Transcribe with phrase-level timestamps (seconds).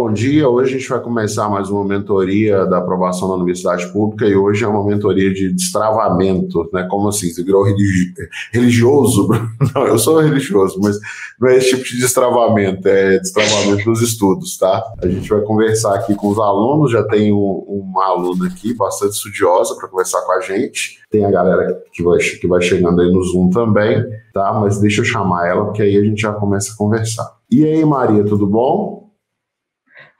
[0.00, 0.48] bom dia.
[0.48, 4.64] Hoje a gente vai começar mais uma mentoria da aprovação da Universidade Pública e hoje
[4.64, 6.86] é uma mentoria de destravamento, né?
[6.90, 7.28] Como assim?
[7.28, 8.14] Você virou religi
[8.50, 9.28] religioso?
[9.74, 10.98] Não, eu sou religioso, mas
[11.38, 14.82] não é esse tipo de destravamento, é destravamento dos estudos, tá?
[15.02, 19.12] A gente vai conversar aqui com os alunos, já tem um, uma aluna aqui bastante
[19.12, 20.98] estudiosa para conversar com a gente.
[21.10, 24.52] Tem a galera que vai, que vai chegando aí no Zoom também, tá?
[24.54, 27.38] Mas deixa eu chamar ela, porque aí a gente já começa a conversar.
[27.50, 28.99] E aí, Maria, tudo bom?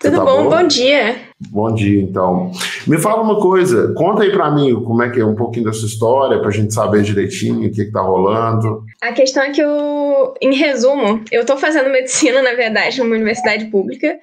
[0.01, 0.49] Tudo tá bom?
[0.49, 0.67] bom?
[0.67, 1.15] dia.
[1.51, 2.51] Bom dia, então.
[2.87, 5.85] Me fala uma coisa, conta aí para mim como é que é um pouquinho dessa
[5.85, 8.83] história, para a gente saber direitinho o que, está rolando.
[9.03, 13.67] A questão é que eu, em resumo, eu estou fazendo medicina, na verdade, numa universidade
[13.67, 14.19] pública,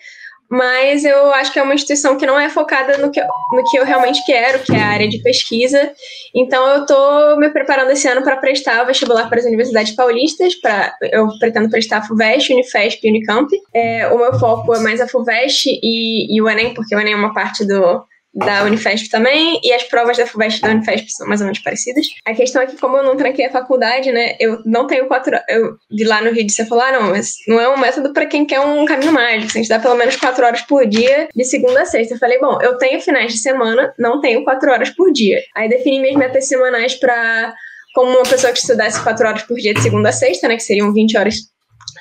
[0.49, 3.77] mas eu acho que é uma instituição que não é focada no que, no que
[3.77, 5.91] eu realmente quero, que é a área de pesquisa.
[6.33, 10.55] Então, eu estou me preparando esse ano para prestar vestibular para as universidades paulistas.
[10.55, 13.47] Pra, eu pretendo prestar a FUVEST, Unifesp e Unicamp.
[13.73, 17.13] É, o meu foco é mais a FUVEST e, e o Enem, porque o Enem
[17.13, 18.03] é uma parte do,
[18.37, 21.59] da Unifesp também, e as provas da FUVEST e da Unifesp são mais ou menos
[21.59, 22.05] parecidas.
[22.25, 25.35] A questão é que, como eu não tranquei a faculdade, né, eu não tenho quatro.
[25.49, 28.27] Eu vi lá no vídeo você falou, ah, não, mas não é um método para
[28.27, 31.43] quem quer um caminho mágico, a gente dá pelo menos quatro horas por dia, de
[31.43, 32.13] segunda a sexta.
[32.13, 35.41] Eu falei, bom, eu tenho finais de semana, não tenho quatro horas por dia.
[35.55, 37.53] Aí defini minhas metas semanais para
[37.93, 40.63] como uma pessoa que estudasse quatro horas por dia de segunda a sexta, né, que
[40.63, 41.35] seriam 20 horas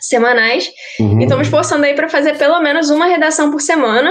[0.01, 0.71] semanais.
[1.01, 1.21] Uhum.
[1.21, 4.11] E me esforçando aí para fazer pelo menos uma redação por semana.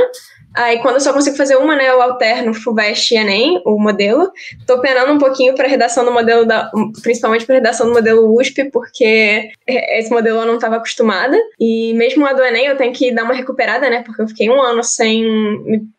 [0.55, 4.31] Aí, quando eu só consigo fazer uma, né, eu alterno FUVEST e ENEM, o modelo.
[4.65, 6.71] Tô penando um pouquinho para redação do modelo, da,
[7.03, 11.37] principalmente para redação do modelo USP, porque esse modelo eu não estava acostumada.
[11.59, 14.49] E mesmo a do ENEM eu tenho que dar uma recuperada, né, porque eu fiquei
[14.49, 15.25] um ano sem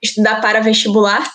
[0.03, 1.27] estudar para vestibular.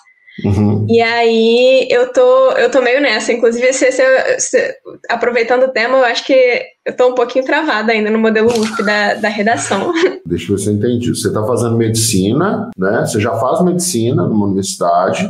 [0.44, 0.88] Uhum.
[0.90, 3.34] E aí eu tô, eu tô meio nessa.
[3.34, 4.04] Inclusive, se, se,
[4.40, 4.76] se,
[5.10, 8.84] aproveitando o tema, eu acho que eu tô um pouquinho travada ainda no modelo USP
[8.84, 9.92] da, da redação.
[10.26, 11.10] Deixa eu ver se eu entendi.
[11.10, 13.06] Você está fazendo medicina, né?
[13.06, 15.30] Você já faz medicina numa universidade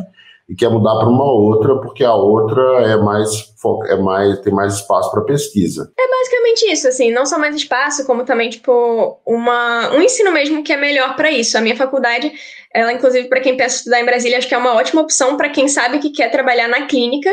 [0.51, 3.51] e quer mudar para uma outra porque a outra é mais
[3.87, 5.91] é mais tem mais espaço para pesquisa.
[5.97, 10.63] É basicamente isso, assim, não só mais espaço, como também tipo uma um ensino mesmo
[10.63, 11.57] que é melhor para isso.
[11.57, 12.31] A minha faculdade,
[12.73, 15.49] ela inclusive para quem pensa estudar em Brasília, acho que é uma ótima opção para
[15.49, 17.29] quem sabe que quer trabalhar na clínica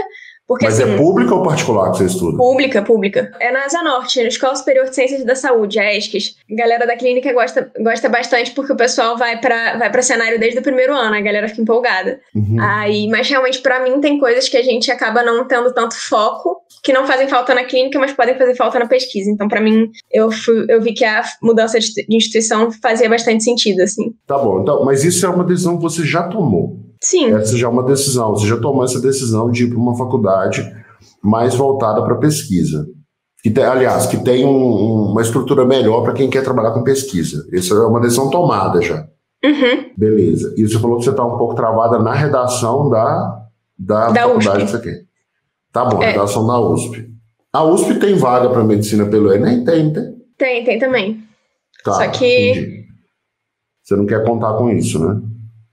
[0.48, 2.38] porque, Mas é assim, é pública ou particular que você estuda?
[2.38, 3.30] Pública, pública.
[3.38, 6.36] É na Asa Norte, na Escola Superior de Ciências da Saúde, a ESCS.
[6.50, 10.40] A galera da clínica gosta, gosta bastante porque o pessoal vai para vai pra cenário
[10.40, 12.18] desde o primeiro ano, a galera fica empolgada.
[12.34, 12.56] Uhum.
[12.58, 16.62] Aí, mas realmente, para mim, tem coisas que a gente acaba não tendo tanto foco,
[16.82, 19.30] que não fazem falta na clínica, mas podem fazer falta na pesquisa.
[19.30, 23.82] Então, para mim, eu, fui, eu vi que a mudança de instituição fazia bastante sentido,
[23.82, 24.14] assim.
[24.26, 26.87] Tá bom, então, mas isso é uma decisão que você já tomou.
[27.02, 27.32] Sim.
[27.32, 28.30] Essa já é uma decisão.
[28.30, 30.68] Você já tomou essa decisão de ir para uma faculdade
[31.22, 32.86] mais voltada para pesquisa.
[33.42, 37.46] Que tem, aliás, que tem um, uma estrutura melhor para quem quer trabalhar com pesquisa.
[37.52, 39.06] Essa é uma decisão tomada já.
[39.44, 39.90] Uhum.
[39.96, 40.52] Beleza.
[40.56, 43.46] E você falou que você está um pouco travada na redação da,
[43.78, 45.04] da, da faculdade que você quer.
[45.72, 46.10] Tá bom, é.
[46.10, 47.08] redação da USP.
[47.52, 49.64] A USP tem vaga para medicina pelo Enem?
[49.64, 50.16] Tem, tem?
[50.36, 51.22] Tem, tem também.
[51.84, 52.50] Tá, Só que.
[52.50, 52.78] Entendi.
[53.82, 55.20] Você não quer contar com isso, né?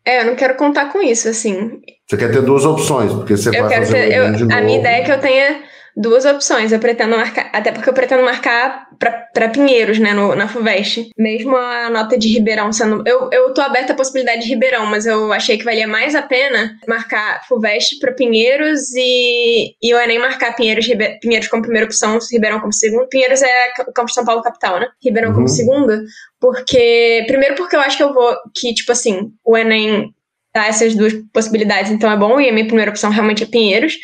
[0.05, 1.81] É, eu não quero contar com isso, assim.
[2.07, 4.79] Você quer ter duas opções, porque você eu vai quero fazer ter, eu, A minha
[4.79, 5.63] ideia é que eu tenha
[5.95, 6.71] duas opções.
[6.71, 8.87] Eu pretendo marcar, até porque eu pretendo marcar
[9.33, 11.09] para Pinheiros, né, no, na FUVEST.
[11.17, 13.03] Mesmo a nota de Ribeirão sendo.
[13.05, 16.21] Eu, eu tô aberta à possibilidade de Ribeirão, mas eu achei que valia mais a
[16.21, 21.85] pena marcar FUVEST para Pinheiros e, e o Enem marcar Pinheiros, Ribe, Pinheiros como primeira
[21.85, 23.07] opção, Ribeirão como segunda.
[23.07, 24.87] Pinheiros é o campo de São Paulo capital, né?
[25.03, 25.35] Ribeirão uhum.
[25.35, 26.01] como segunda.
[26.39, 27.23] Porque.
[27.27, 28.35] Primeiro porque eu acho que eu vou.
[28.55, 30.13] Que, tipo assim, o Enem
[30.55, 30.67] tá?
[30.67, 33.97] Essas duas possibilidades, então é bom, e a minha primeira opção realmente é Pinheiros.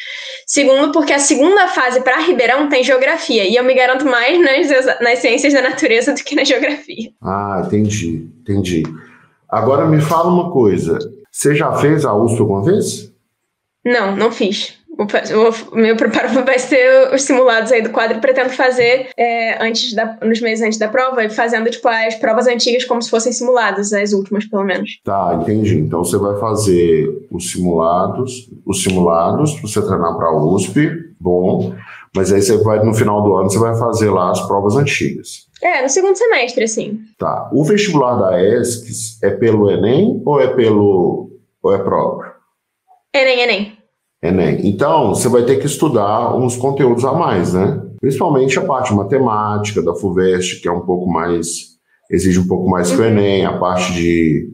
[0.45, 4.99] Segundo, porque a segunda fase para Ribeirão tem geografia, e eu me garanto mais nas,
[4.99, 7.09] nas ciências da natureza do que na geografia.
[7.21, 8.83] Ah, entendi, entendi.
[9.47, 10.99] Agora me fala uma coisa,
[11.31, 13.09] você já fez a USP alguma vez?
[13.85, 14.77] Não, não fiz.
[15.03, 18.19] O, meu preparo vai ser os simulados aí do quadro.
[18.19, 22.85] Pretendo fazer é, antes da, nos meses antes da prova, fazendo tipo as provas antigas
[22.85, 24.99] como se fossem simulados, as últimas pelo menos.
[25.03, 25.79] Tá, entendi.
[25.79, 30.89] Então você vai fazer os simulados, os simulados para você treinar para a USP,
[31.19, 31.73] bom.
[32.15, 35.47] Mas aí você vai no final do ano você vai fazer lá as provas antigas.
[35.61, 36.99] É, no segundo semestre, assim.
[37.17, 37.49] Tá.
[37.53, 41.31] O vestibular da ESCS é pelo Enem ou é pelo
[41.61, 42.31] ou é próprio?
[43.13, 43.70] Enem, Enem.
[44.21, 44.67] Enem.
[44.67, 47.81] Então, você vai ter que estudar uns conteúdos a mais, né?
[47.99, 51.77] Principalmente a parte matemática da FUVEST, que é um pouco mais,
[52.09, 53.03] exige um pouco mais que o.
[53.03, 54.47] Enem, a parte de,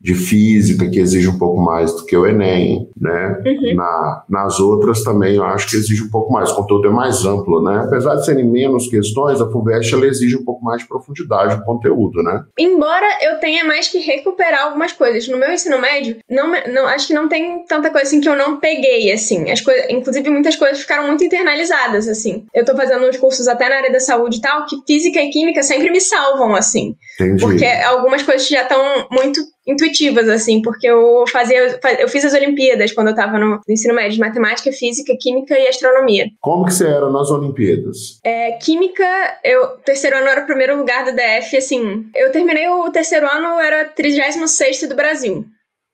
[0.00, 3.42] de física, que exige um pouco mais do que o Enem, né?
[3.44, 3.74] Uhum.
[3.74, 7.24] Na, nas outras também eu acho que exige um pouco mais, o conteúdo é mais
[7.24, 7.82] amplo, né?
[7.84, 11.64] Apesar de serem menos questões, a FUVEST ela exige um pouco mais de profundidade no
[11.64, 12.44] conteúdo, né?
[12.56, 15.26] Embora eu tenha mais que recuperar algumas coisas.
[15.26, 18.36] No meu ensino médio, não, não acho que não tem tanta coisa assim que eu
[18.36, 19.50] não peguei, assim.
[19.50, 22.46] As coisas, inclusive, muitas coisas ficaram muito internalizadas, assim.
[22.54, 25.30] Eu tô fazendo uns cursos até na área da saúde e tal, que física e
[25.30, 26.94] química sempre me salvam, assim.
[27.20, 27.42] Entendi.
[27.42, 31.78] Porque algumas coisas já estão muito intuitivas, assim, porque eu fazia.
[31.98, 35.68] Eu fiz as Olimpíadas quando eu estava no ensino médio de matemática, física, química e
[35.68, 36.26] astronomia.
[36.40, 38.18] Como que você era nas Olimpíadas?
[38.24, 39.04] É, química,
[39.44, 39.68] eu.
[39.84, 42.06] Terceiro ano era o primeiro lugar do DF, assim.
[42.14, 45.44] Eu terminei o terceiro ano, era 36 do Brasil.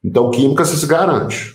[0.05, 1.53] Então, química você se garante.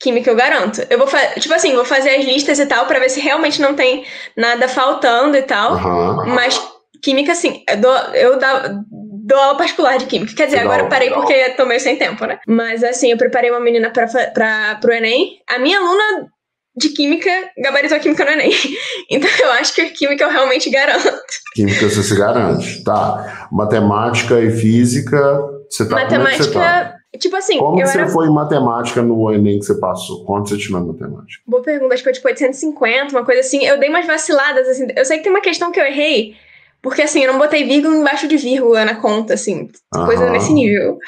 [0.00, 0.80] Química eu garanto.
[0.88, 3.60] Eu vou fazer, tipo assim, vou fazer as listas e tal, para ver se realmente
[3.60, 5.74] não tem nada faltando e tal.
[5.74, 6.34] Uhum.
[6.34, 6.58] Mas
[7.02, 8.84] química, assim, eu, dou, eu dava,
[9.30, 10.34] dou aula particular de química.
[10.34, 11.22] Quer dizer, legal, agora eu parei legal.
[11.22, 12.38] porque tô meio sem tempo, né?
[12.46, 15.38] Mas assim, eu preparei uma menina pra, pra, pro Enem.
[15.48, 16.28] A minha aluna
[16.76, 18.50] de química gabaritou a química no Enem.
[19.10, 21.22] Então eu acho que a química eu realmente garanto.
[21.54, 23.48] Química você se garante, tá.
[23.50, 26.44] Matemática e física, você tá Matemática.
[26.44, 26.96] Você tá?
[27.18, 28.08] Tipo assim, como você era...
[28.08, 30.24] foi em matemática no Enem que você passou?
[30.24, 31.42] Quanto você tirou em matemática?
[31.44, 33.64] Boa pergunta, acho que foi tipo 850, uma coisa assim.
[33.64, 34.86] Eu dei umas vaciladas, assim.
[34.94, 36.36] Eu sei que tem uma questão que eu errei,
[36.82, 40.06] porque assim, eu não botei vírgula embaixo de vírgula na conta, assim, Aham.
[40.06, 40.98] coisa nesse nível.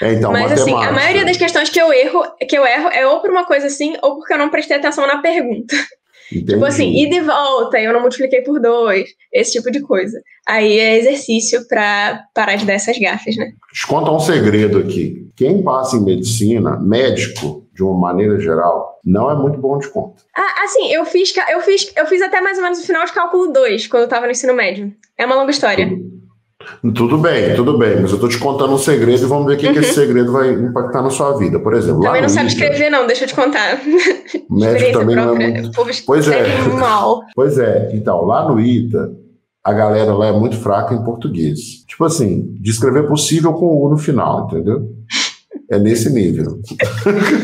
[0.00, 3.06] É, então, Mas assim, a maioria das questões que eu erro, que eu erro é
[3.06, 5.74] ou por uma coisa assim, ou porque eu não prestei atenção na pergunta.
[6.30, 6.52] Entendi.
[6.52, 10.20] Tipo assim, ida e volta, eu não multipliquei por dois, esse tipo de coisa.
[10.48, 13.46] Aí é exercício para parar de dar essas gafas, né?
[13.46, 15.28] Eu contar um segredo aqui.
[15.36, 20.22] Quem passa em medicina, médico, de uma maneira geral, não é muito bom de conta.
[20.36, 23.12] Ah, assim, eu fiz, eu fiz, eu fiz até mais ou menos o final de
[23.12, 24.92] cálculo 2, quando eu tava no ensino médio.
[25.16, 25.88] É uma longa história.
[26.80, 29.54] Tudo, tudo bem, tudo bem, mas eu tô te contando um segredo e vamos ver
[29.54, 29.72] o que, uhum.
[29.72, 30.06] que esse uhum.
[30.06, 31.58] segredo vai impactar na sua vida.
[31.58, 33.80] Por exemplo, Também não sabe escrever, não, deixa eu te contar.
[34.50, 35.24] Médico também própria.
[35.24, 35.70] não é muito.
[36.06, 36.68] Pois é.
[36.68, 37.20] Mal.
[37.34, 39.10] Pois é, então, lá no ITA,
[39.64, 41.84] a galera lá é muito fraca em português.
[41.86, 44.88] Tipo assim, de escrever possível com o U no final, entendeu?
[45.72, 46.60] É nesse nível.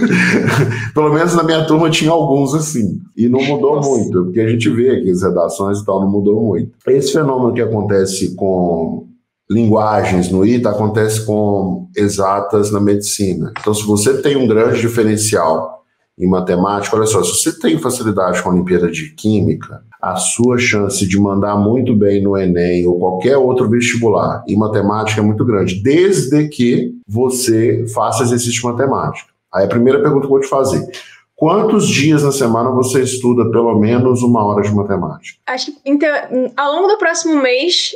[0.92, 3.00] Pelo menos na minha turma tinha alguns assim.
[3.16, 3.88] E não mudou Nossa.
[3.88, 6.70] muito, porque a gente vê aqui as redações e tal, não mudou muito.
[6.88, 9.06] Esse fenômeno que acontece com
[9.50, 13.50] linguagens no ITA acontece com exatas na medicina.
[13.58, 15.82] Então, se você tem um grande diferencial
[16.18, 20.58] em matemática, olha só, se você tem facilidade com a Olimpíada de Química, a sua
[20.58, 25.44] chance de mandar muito bem no Enem ou qualquer outro vestibular em matemática é muito
[25.44, 29.32] grande, desde que você faça exercício de matemática.
[29.52, 30.86] Aí a primeira pergunta que eu vou te fazer.
[31.34, 35.38] Quantos dias na semana você estuda pelo menos uma hora de matemática?
[35.46, 36.08] Acho que então,
[36.56, 37.92] ao longo do próximo mês,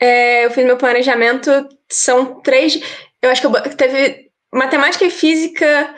[0.00, 1.50] é, eu fiz meu planejamento,
[1.88, 2.80] são três.
[3.22, 5.94] Eu acho que eu, teve matemática e física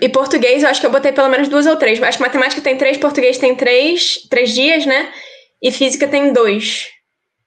[0.00, 2.02] e português, eu acho que eu botei pelo menos duas ou três.
[2.02, 5.08] Acho que matemática tem três, português tem três, três dias, né?
[5.62, 6.88] E física tem dois.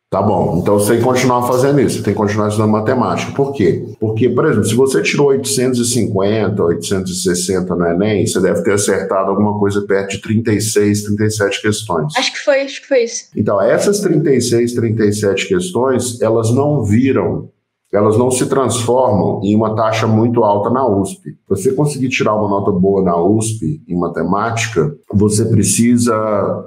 [0.10, 3.30] Tá bom, então você tem que continuar fazendo isso, você tem que continuar estudando matemática.
[3.34, 3.84] Por quê?
[4.00, 9.60] Porque, por exemplo, se você tirou 850, 860 no Enem, você deve ter acertado alguma
[9.60, 12.14] coisa perto de 36, 37 questões.
[12.16, 13.26] Acho que foi, acho que foi isso.
[13.36, 17.50] Então, essas 36, 37 questões, elas não viram
[17.94, 21.38] elas não se transformam em uma taxa muito alta na USP.
[21.48, 26.14] Você conseguir tirar uma nota boa na USP em matemática, você precisa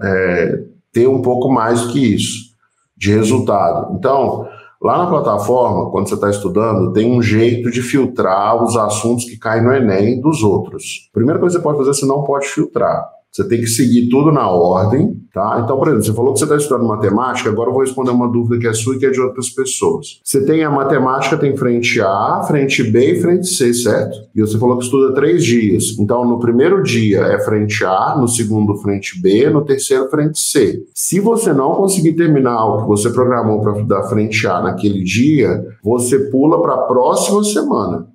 [0.02, 2.50] é, ter um pouco mais do que isso
[2.96, 3.96] de resultado.
[3.96, 4.46] Então,
[4.80, 9.38] lá na plataforma, quando você está estudando, tem um jeito de filtrar os assuntos que
[9.38, 11.08] caem no Enem dos outros.
[11.12, 13.08] Primeira coisa que você pode fazer, você não pode filtrar.
[13.32, 15.60] Você tem que seguir tudo na ordem, tá?
[15.62, 18.28] Então, por exemplo, você falou que você está estudando matemática, agora eu vou responder uma
[18.28, 20.20] dúvida que é sua e que é de outras pessoas.
[20.24, 24.16] Você tem a matemática, tem frente A, frente B e frente C, certo?
[24.34, 25.96] E você falou que estuda três dias.
[26.00, 30.82] Então, no primeiro dia é frente A, no segundo frente B, no terceiro frente C.
[30.92, 35.64] Se você não conseguir terminar o que você programou para estudar frente A naquele dia,
[35.84, 38.08] você pula para a próxima semana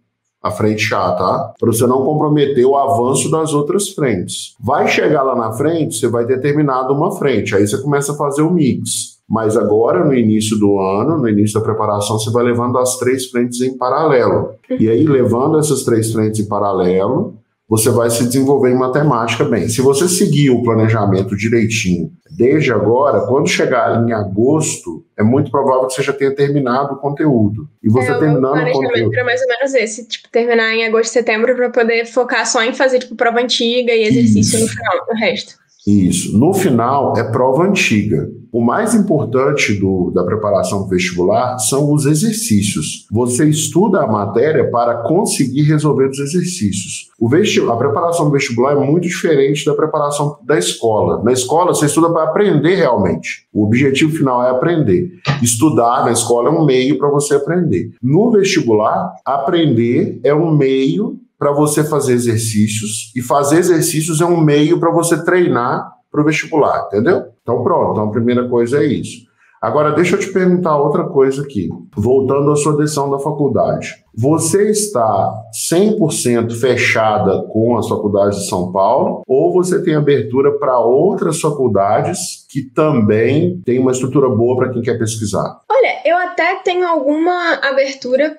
[0.45, 1.53] a frente A, tá?
[1.59, 4.55] Para você não comprometer o avanço das outras frentes.
[4.59, 8.15] Vai chegar lá na frente, você vai ter terminado uma frente, aí você começa a
[8.15, 9.15] fazer o mix.
[9.27, 13.25] Mas agora, no início do ano, no início da preparação, você vai levando as três
[13.25, 14.51] frentes em paralelo.
[14.79, 17.33] E aí, levando essas três frentes em paralelo,
[17.67, 19.67] você vai se desenvolver em matemática bem.
[19.67, 25.87] Se você seguir o planejamento direitinho desde agora, quando chegar em agosto, é muito provável
[25.87, 27.67] que você já tenha terminado o conteúdo.
[27.83, 29.13] E você é, terminando o conteúdo.
[29.13, 32.73] Era mais ou menos esse, tipo, terminar em agosto, setembro para poder focar só em
[32.73, 34.59] fazer tipo prova antiga e exercício Isso.
[34.59, 35.55] no final, no resto.
[35.85, 36.37] Isso.
[36.37, 38.27] No final, é prova antiga.
[38.55, 43.05] O mais importante do, da preparação vestibular são os exercícios.
[43.11, 47.09] Você estuda a matéria para conseguir resolver os exercícios.
[47.19, 51.21] O a preparação vestibular é muito diferente da preparação da escola.
[51.21, 53.45] Na escola, você estuda para aprender realmente.
[53.53, 55.11] O objetivo final é aprender.
[55.43, 57.91] Estudar na escola é um meio para você aprender.
[58.01, 64.41] No vestibular, aprender é um meio para você fazer exercícios e fazer exercícios é um
[64.41, 67.23] meio para você treinar para o vestibular, entendeu?
[67.41, 69.25] Então pronto, então a primeira coisa é isso.
[69.61, 73.95] Agora deixa eu te perguntar outra coisa aqui, voltando à sua decisão da faculdade.
[74.15, 75.33] Você está
[75.71, 82.45] 100% fechada com as faculdades de São Paulo ou você tem abertura para outras faculdades
[82.49, 85.59] que também têm uma estrutura boa para quem quer pesquisar?
[85.77, 88.37] Olha, eu até tenho alguma abertura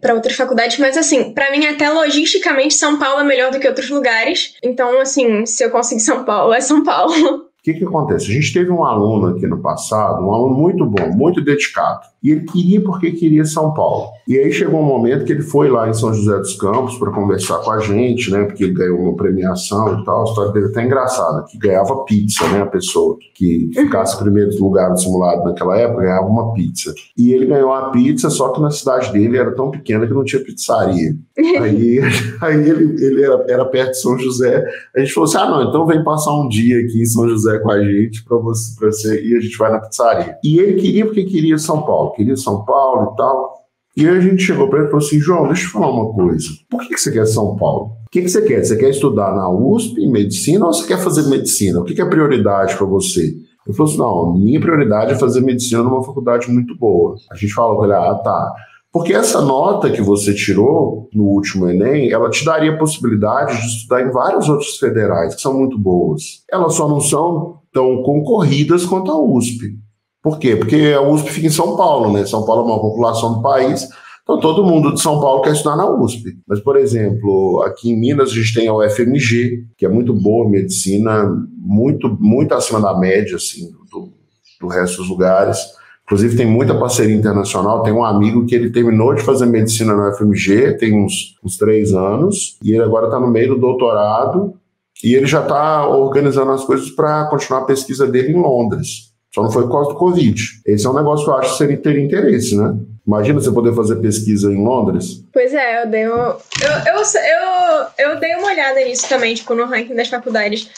[0.00, 3.66] para outras faculdades, mas assim, para mim até logisticamente São Paulo é melhor do que
[3.66, 4.54] outros lugares.
[4.62, 7.45] Então, assim, se eu conseguir São Paulo, é São Paulo.
[7.66, 8.30] Que, que acontece?
[8.30, 12.30] A gente teve um aluno aqui no passado, um aluno muito bom, muito dedicado, e
[12.30, 14.10] ele queria porque queria São Paulo.
[14.28, 17.10] E aí chegou um momento que ele foi lá em São José dos Campos para
[17.10, 18.44] conversar com a gente, né?
[18.44, 20.22] Porque ele ganhou uma premiação e tal.
[20.22, 22.62] A história dele é até engraçada, que ganhava pizza, né?
[22.62, 26.94] A pessoa que ficasse em primeiro lugar no simulado naquela época ganhava uma pizza.
[27.16, 30.24] E ele ganhou a pizza, só que na cidade dele era tão pequena que não
[30.24, 31.16] tinha pizzaria.
[31.60, 32.00] aí
[32.40, 34.64] aí ele, ele era, era perto de São José.
[34.94, 37.55] A gente falou assim: ah, não, então vem passar um dia aqui em São José
[37.58, 40.36] com a gente para você, você e a gente vai na pizzaria.
[40.42, 43.56] E ele queria porque queria São Paulo, queria São Paulo e tal.
[43.96, 46.12] E aí a gente chegou para ele e falou assim: João, deixa eu falar uma
[46.12, 46.48] coisa.
[46.70, 47.92] Por que, que você quer São Paulo?
[48.06, 48.62] O que, que você quer?
[48.62, 51.80] Você quer estudar na USP, em medicina, ou você quer fazer medicina?
[51.80, 53.34] O que, que é prioridade para você?
[53.66, 57.16] Ele falou assim: não, minha prioridade é fazer medicina numa faculdade muito boa.
[57.30, 58.54] A gente falou ele: ah, tá.
[58.96, 64.00] Porque essa nota que você tirou no último Enem, ela te daria possibilidade de estudar
[64.00, 66.22] em vários outros federais, que são muito boas.
[66.50, 69.78] Elas só não são tão concorridas quanto a USP.
[70.22, 70.56] Por quê?
[70.56, 72.24] Porque a USP fica em São Paulo, né?
[72.24, 73.86] São Paulo é a maior população do país,
[74.22, 76.38] então todo mundo de São Paulo quer estudar na USP.
[76.48, 80.48] Mas, por exemplo, aqui em Minas a gente tem a UFMG, que é muito boa
[80.48, 81.22] medicina,
[81.54, 84.10] muito, muito acima da média, assim, do,
[84.58, 85.76] do resto dos lugares.
[86.06, 87.82] Inclusive tem muita parceria internacional.
[87.82, 91.92] Tem um amigo que ele terminou de fazer medicina na UFMG, tem uns, uns três
[91.92, 94.54] anos, e ele agora está no meio do doutorado,
[95.02, 99.10] e ele já está organizando as coisas para continuar a pesquisa dele em Londres.
[99.34, 100.40] Só não foi por causa do Covid.
[100.64, 102.74] Esse é um negócio que eu acho que seria ter interesse, né?
[103.06, 105.22] Imagina você poder fazer pesquisa em Londres.
[105.32, 106.38] Pois é, eu dei, um, eu,
[106.86, 110.70] eu, eu, eu dei uma olhada nisso também, tipo, no ranking das faculdades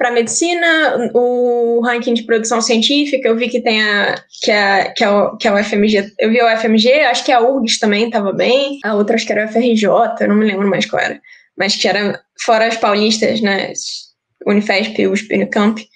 [0.00, 5.04] para medicina, o ranking de produção científica, eu vi que tem a que é, que
[5.04, 8.06] é, o, que é o FMG, eu vi o FMG, acho que a URGS também
[8.06, 9.84] estava bem, a outra acho que era o FRJ,
[10.20, 11.20] eu não me lembro mais qual era,
[11.54, 13.74] mas que era fora as paulistas, né,
[14.46, 15.86] Unifesp, USP, Unicamp,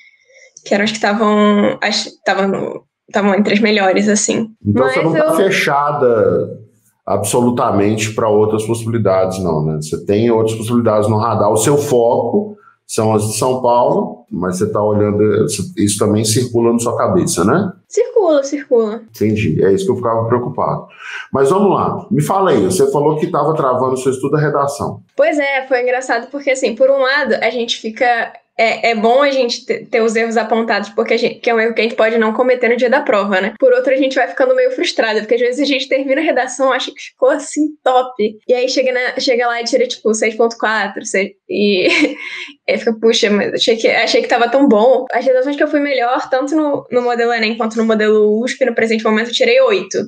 [0.67, 4.51] que eram as que estavam estavam estavam entre as melhores, assim.
[4.67, 5.37] Então Mas você não está eu...
[5.37, 6.61] fechada
[7.07, 9.77] absolutamente para outras possibilidades, não, né?
[9.77, 11.51] Você tem outras possibilidades no radar.
[11.51, 12.55] O seu foco
[12.87, 17.45] são as de São Paulo, mas você está olhando, isso também circula na sua cabeça,
[17.45, 17.73] né?
[17.89, 19.03] Circula, circula.
[19.15, 20.87] Entendi, é isso que eu ficava preocupado.
[21.33, 24.41] Mas vamos lá, me fala aí, você falou que estava travando o seu estudo da
[24.41, 25.01] redação.
[25.17, 29.21] Pois é, foi engraçado porque, assim, por um lado, a gente fica é, é bom
[29.21, 31.97] a gente ter os erros apontados, porque gente, que é um erro que a gente
[31.97, 33.55] pode não cometer no dia da prova, né?
[33.59, 36.25] Por outro, a gente vai ficando meio frustrada, porque às vezes a gente termina a
[36.25, 38.37] redação, acha que ficou assim top.
[38.47, 41.03] E aí chega, na, chega lá e tira tipo 6.4,
[41.49, 41.89] e
[42.69, 45.05] aí fica, puxa, mas achei que, achei que tava tão bom.
[45.13, 48.65] As redações que eu fui melhor, tanto no, no modelo Enem quanto no modelo USP,
[48.65, 49.99] no presente momento, eu tirei 8.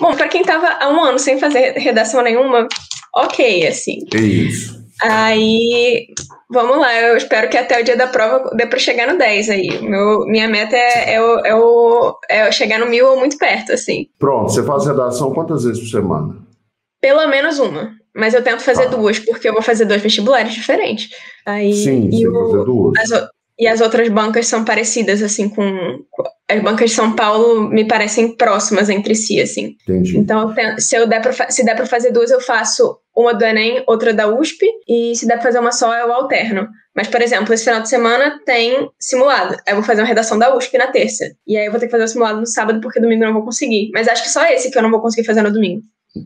[0.00, 2.68] Bom, para quem tava há um ano sem fazer redação nenhuma,
[3.14, 4.00] ok, assim.
[4.14, 4.85] É isso.
[5.02, 6.06] Aí,
[6.50, 9.50] vamos lá, eu espero que até o dia da prova dê para chegar no 10
[9.50, 9.80] aí.
[9.82, 13.72] Meu, minha meta é, é, o, é, o, é chegar no mil ou muito perto,
[13.72, 14.06] assim.
[14.18, 16.36] Pronto, você faz redação quantas vezes por semana?
[17.00, 17.94] Pelo menos uma.
[18.14, 18.88] Mas eu tento fazer ah.
[18.88, 21.10] duas, porque eu vou fazer dois vestibulares diferentes.
[21.44, 22.98] Aí, sim, sim, o, fazer duas.
[22.98, 25.98] As, e as outras bancas são parecidas, assim, com.
[26.48, 29.76] As bancas de São Paulo me parecem próximas entre si, assim.
[29.82, 30.16] Entendi.
[30.18, 33.82] Então, se, eu der pra, se der para fazer duas, eu faço uma do Enem,
[33.86, 36.68] outra da USP, e se der pra fazer uma só, eu alterno.
[36.94, 39.56] Mas, por exemplo, esse final de semana tem simulado.
[39.66, 41.24] Eu vou fazer uma redação da USP na terça.
[41.46, 43.34] E aí eu vou ter que fazer o simulado no sábado, porque domingo eu não
[43.34, 43.90] vou conseguir.
[43.92, 45.82] Mas acho que só esse que eu não vou conseguir fazer no domingo.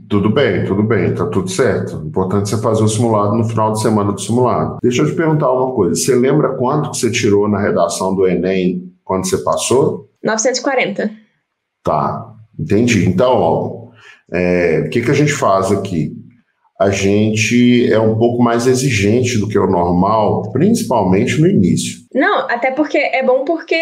[0.09, 1.97] Tudo bem, tudo bem, tá tudo certo.
[1.99, 4.79] O importante é você fazer o simulado no final de semana do simulado.
[4.83, 5.95] Deixa eu te perguntar uma coisa.
[5.95, 10.09] Você lembra quanto que você tirou na redação do Enem quando você passou?
[10.23, 11.11] 940.
[11.83, 13.09] Tá, entendi.
[13.09, 13.89] Então, ó,
[14.33, 16.13] é, o que, que a gente faz aqui?
[16.81, 21.99] A gente é um pouco mais exigente do que o normal, principalmente no início.
[22.15, 23.77] Não, até porque é bom porque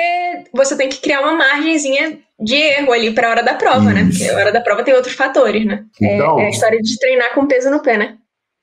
[0.53, 4.03] você tem que criar uma margenzinha de erro ali para a hora da prova, né?
[4.03, 4.19] Isso.
[4.19, 4.27] né?
[4.27, 5.85] Porque a hora da prova tem outros fatores, né?
[6.03, 8.17] Então, é, é a história de treinar com peso no pé, né?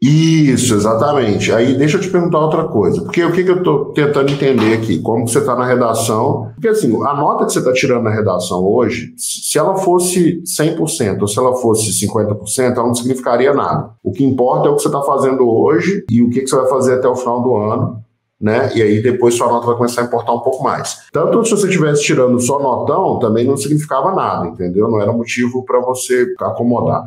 [0.08, 1.52] Isso, exatamente.
[1.52, 3.02] Aí deixa eu te perguntar outra coisa.
[3.02, 5.00] Porque o que, que eu estou tentando entender aqui?
[5.00, 6.52] Como você está na redação?
[6.54, 11.22] Porque assim, a nota que você está tirando na redação hoje, se ela fosse 100%
[11.22, 13.90] ou se ela fosse 50%, ela não significaria nada.
[14.04, 16.56] O que importa é o que você está fazendo hoje e o que, que você
[16.56, 18.06] vai fazer até o final do ano.
[18.40, 18.70] Né?
[18.76, 21.00] E aí depois sua nota vai começar a importar um pouco mais.
[21.12, 24.88] Tanto se você estivesse tirando só notão, também não significava nada, entendeu?
[24.88, 27.04] Não era motivo para você acomodar.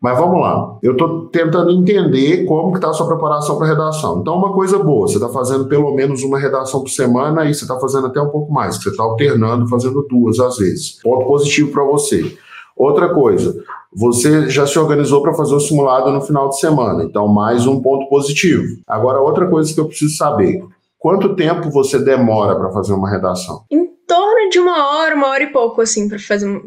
[0.00, 4.20] Mas vamos lá, eu estou tentando entender como que está a sua preparação para redação.
[4.20, 7.64] Então, uma coisa boa, você está fazendo pelo menos uma redação por semana e você
[7.64, 10.98] está fazendo até um pouco mais, você está alternando, fazendo duas às vezes.
[11.02, 12.34] Ponto positivo para você.
[12.74, 13.62] Outra coisa,
[13.94, 17.82] você já se organizou para fazer o simulado no final de semana, então mais um
[17.82, 18.64] ponto positivo.
[18.86, 20.64] Agora, outra coisa que eu preciso saber,
[20.98, 23.64] quanto tempo você demora para fazer uma redação?
[23.70, 26.62] Em torno de uma hora, uma hora e pouco, assim, para fazer,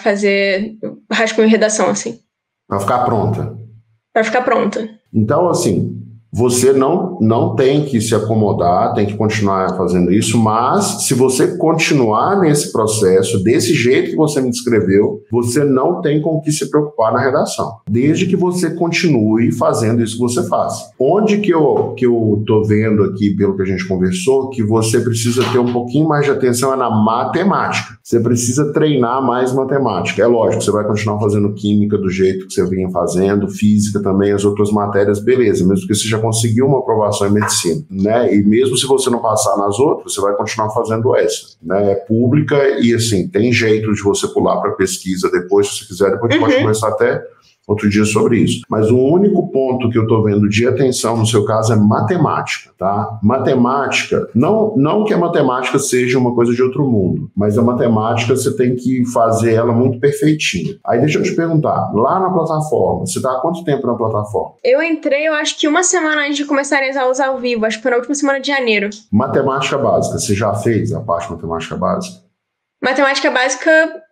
[0.00, 0.76] fazer
[1.10, 2.20] rascunho e redação, assim.
[2.68, 3.58] Para ficar pronta.
[4.12, 4.88] Para ficar pronta.
[5.12, 11.06] Então, assim, você não, não tem que se acomodar, tem que continuar fazendo isso, mas
[11.06, 16.36] se você continuar nesse processo, desse jeito que você me descreveu, você não tem com
[16.36, 20.74] o que se preocupar na redação, desde que você continue fazendo isso que você faz.
[20.98, 25.00] Onde que eu, que eu tô vendo aqui, pelo que a gente conversou, que você
[25.00, 27.96] precisa ter um pouquinho mais de atenção é na matemática.
[28.02, 30.22] Você precisa treinar mais matemática.
[30.22, 34.32] É lógico, você vai continuar fazendo química do jeito que você vinha fazendo, física também,
[34.32, 38.34] as outras matérias, beleza, mesmo que seja conseguiu uma aprovação em medicina, né?
[38.34, 41.92] E mesmo se você não passar nas outras, você vai continuar fazendo essa, né?
[41.92, 46.10] É pública e assim, tem jeito de você pular para pesquisa depois, se você quiser,
[46.10, 46.40] depois uhum.
[46.40, 47.22] pode começar até
[47.68, 48.62] outro dia sobre isso.
[48.68, 52.72] Mas o único ponto que eu estou vendo de atenção no seu caso é matemática,
[52.78, 53.18] tá?
[53.22, 58.34] Matemática, não, não que a matemática seja uma coisa de outro mundo, mas a matemática
[58.34, 60.78] você tem que fazer ela muito perfeitinha.
[60.86, 64.54] Aí deixa eu te perguntar, lá na plataforma, você está há quanto tempo na plataforma?
[64.64, 67.76] Eu entrei, eu acho que uma semana antes de começarem as aulas ao vivo, acho
[67.76, 68.88] que foi na última semana de janeiro.
[69.12, 72.22] Matemática básica, você já fez a parte de matemática básica?
[72.82, 74.02] Matemática básica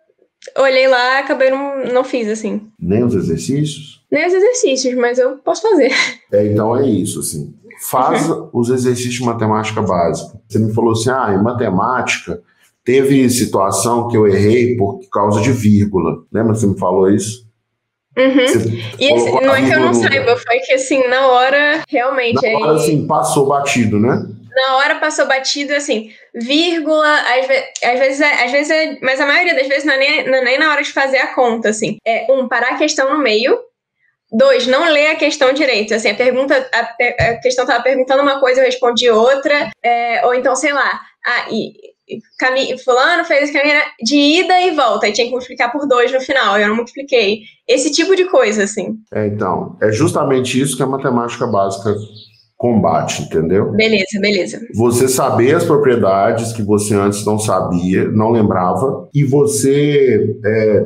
[0.57, 2.67] olhei lá, acabei não, não fiz assim.
[2.79, 4.03] Nem os exercícios?
[4.11, 5.91] Nem os exercícios, mas eu posso fazer.
[6.29, 7.53] É, então é isso, assim.
[7.89, 8.49] Faz uhum.
[8.51, 10.37] os exercícios de matemática básica.
[10.45, 12.41] Você me falou assim, ah, em matemática
[12.83, 16.17] teve situação que eu errei por causa de vírgula.
[16.29, 17.47] Lembra que você me falou isso?
[18.17, 18.79] Uhum.
[18.99, 19.09] E
[19.45, 22.41] não é que eu não saiba, foi que assim, na hora, realmente.
[22.51, 24.27] Na hora, assim, passou batido, né?
[24.57, 29.21] Na hora passou batido, assim, vírgula, às, ve às vezes, é, às vezes é, mas
[29.21, 31.33] a maioria das vezes não é, nem, não é nem na hora de fazer a
[31.33, 31.97] conta, assim.
[32.05, 33.57] É, um, parar a questão no meio,
[34.29, 35.93] Dois, não ler a questão direito.
[35.93, 36.79] Assim, a pergunta, a,
[37.29, 39.69] a questão estava perguntando uma coisa, eu respondi outra.
[39.81, 41.71] É, ou então, sei lá, ah, e,
[42.83, 46.57] fulano fez caminho de ida e volta, e tinha que multiplicar por dois no final,
[46.57, 47.41] eu não multipliquei.
[47.67, 48.95] Esse tipo de coisa, assim.
[49.13, 51.95] É, então, é justamente isso que a matemática básica
[52.57, 53.71] combate, entendeu?
[53.71, 54.59] Beleza, beleza.
[54.73, 60.85] Você saber as propriedades que você antes não sabia, não lembrava, e você é,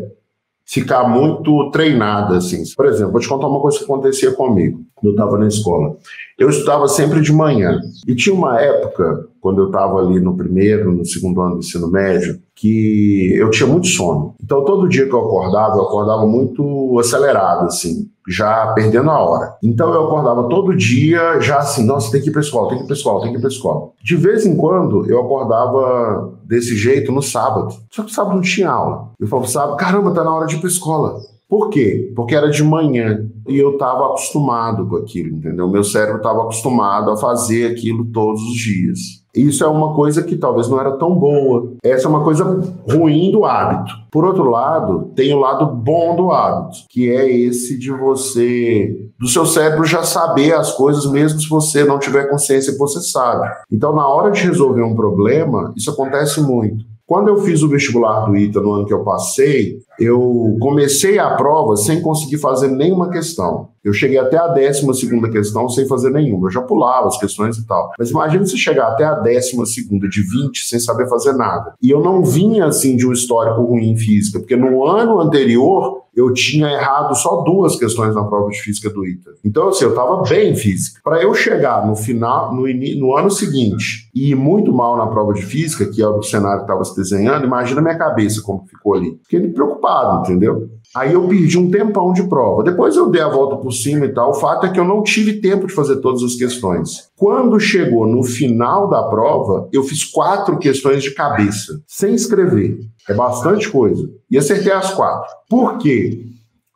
[0.65, 2.61] ficar muito treinada, assim.
[2.75, 5.95] Por exemplo, vou te contar uma coisa que acontecia comigo quando eu estava na escola.
[6.37, 10.93] Eu estudava sempre de manhã, e tinha uma época, quando eu estava ali no primeiro,
[10.93, 14.35] no segundo ano do ensino médio, que eu tinha muito sono.
[14.41, 19.55] Então, todo dia que eu acordava, eu acordava muito acelerado, assim já perdendo a hora.
[19.63, 22.83] Então eu acordava todo dia já assim, nossa, tem que ir para escola, tem que
[22.83, 23.89] ir para escola, tem que ir para escola.
[24.03, 27.73] De vez em quando eu acordava desse jeito no sábado.
[27.91, 29.11] Só que sábado não tinha aula.
[29.19, 31.19] Eu falava, sábado, caramba, tá na hora de ir para escola.
[31.49, 32.13] Por quê?
[32.15, 35.69] Porque era de manhã e eu estava acostumado com aquilo, entendeu?
[35.69, 39.20] Meu cérebro estava acostumado a fazer aquilo todos os dias.
[39.35, 41.73] Isso é uma coisa que talvez não era tão boa.
[41.83, 42.43] Essa é uma coisa
[42.89, 43.93] ruim do hábito.
[44.11, 49.27] Por outro lado, tem o lado bom do hábito, que é esse de você, do
[49.27, 53.49] seu cérebro já saber as coisas, mesmo se você não tiver consciência que você sabe.
[53.71, 56.90] Então, na hora de resolver um problema, isso acontece muito.
[57.11, 61.31] Quando eu fiz o vestibular do ITA no ano que eu passei, eu comecei a
[61.31, 63.67] prova sem conseguir fazer nenhuma questão.
[63.83, 66.47] Eu cheguei até a décima segunda questão sem fazer nenhuma.
[66.47, 67.91] Eu já pulava as questões e tal.
[67.99, 71.73] Mas imagine se chegar até a décima segunda de 20 sem saber fazer nada.
[71.83, 76.00] E eu não vinha assim de um histórico ruim em física, porque no ano anterior
[76.15, 79.31] eu tinha errado só duas questões na prova de física do ITA.
[79.45, 80.99] Então, assim, eu estava bem em física.
[81.03, 85.33] Para eu chegar no final, no, no, ano seguinte, e ir muito mal na prova
[85.33, 88.95] de física, que é o cenário que estava se desenhando, imagina minha cabeça como ficou
[88.95, 89.17] ali.
[89.23, 90.69] Fiquei preocupado, entendeu?
[90.95, 92.63] Aí eu perdi um tempão de prova.
[92.63, 94.31] Depois eu dei a volta por cima e tal.
[94.31, 97.09] O fato é que eu não tive tempo de fazer todas as questões.
[97.15, 102.77] Quando chegou no final da prova, eu fiz quatro questões de cabeça, sem escrever.
[103.07, 104.09] É bastante coisa.
[104.29, 105.31] E acertei as quatro.
[105.49, 106.25] Por quê?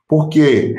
[0.08, 0.75] Porque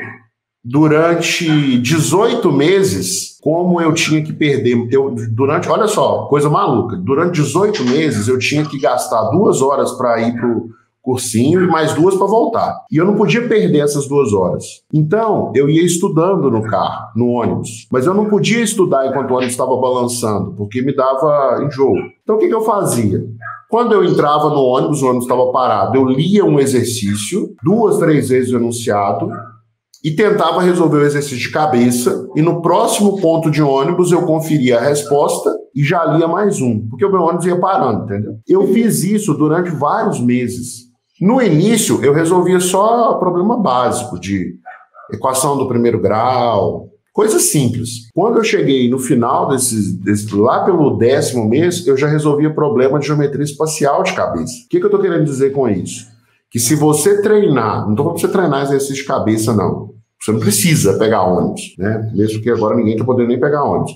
[0.63, 7.41] durante 18 meses, como eu tinha que perder, eu, durante, olha só, coisa maluca, durante
[7.41, 10.69] 18 meses eu tinha que gastar duas horas para ir pro
[11.07, 12.85] cursinho e mais duas para voltar.
[12.91, 14.65] E eu não podia perder essas duas horas.
[14.93, 17.87] Então, eu ia estudando no carro, no ônibus.
[17.89, 21.95] Mas eu não podia estudar enquanto o ônibus estava balançando, porque me dava enjoo.
[22.21, 23.23] Então, o que, que eu fazia?
[23.69, 28.27] Quando eu entrava no ônibus, o ônibus estava parado, eu lia um exercício, duas, três
[28.27, 29.29] vezes o enunciado,
[30.03, 32.27] e tentava resolver o exercício de cabeça.
[32.35, 36.87] E no próximo ponto de ônibus eu conferia a resposta e já lia mais um,
[36.87, 38.33] porque o meu ônibus ia parando, entendeu?
[38.47, 40.86] Eu fiz isso durante vários meses.
[41.19, 44.55] No início, eu resolvia só problema básico de
[45.11, 48.11] equação do primeiro grau, coisa simples.
[48.13, 52.99] Quando eu cheguei no final desse, desse lá pelo décimo mês, eu já resolvia problema
[52.99, 54.53] de geometria espacial de cabeça.
[54.65, 56.05] O que, que eu estou querendo dizer com isso?
[56.51, 59.95] Que se você treinar, não estou falando para você treinar exercício de cabeça, não.
[60.21, 62.11] Você não precisa pegar ônibus, né?
[62.13, 63.95] Mesmo que agora ninguém está podendo nem pegar ônibus.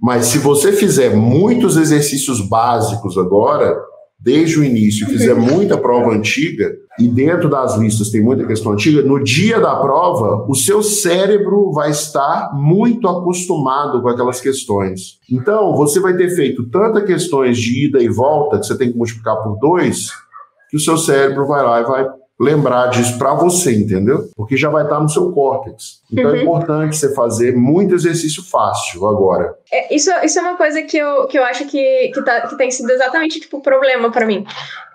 [0.00, 3.76] Mas se você fizer muitos exercícios básicos agora,
[4.22, 9.02] desde o início, fizer muita prova antiga, e dentro das listas tem muita questão antiga,
[9.02, 15.18] no dia da prova, o seu cérebro vai estar muito acostumado com aquelas questões.
[15.30, 18.96] Então, você vai ter feito tantas questões de ida e volta, que você tem que
[18.96, 20.10] multiplicar por dois,
[20.70, 22.06] que o seu cérebro vai lá e vai
[22.42, 24.28] lembrar disso para você, entendeu?
[24.34, 26.00] Porque já vai estar no seu córtex.
[26.12, 26.36] Então é uhum.
[26.38, 29.54] é importante você fazer muito exercício fácil agora.
[29.70, 32.56] É, isso, isso é uma coisa que eu, que eu acho que, que, tá, que
[32.56, 34.44] tem sido exatamente tipo problema para mim.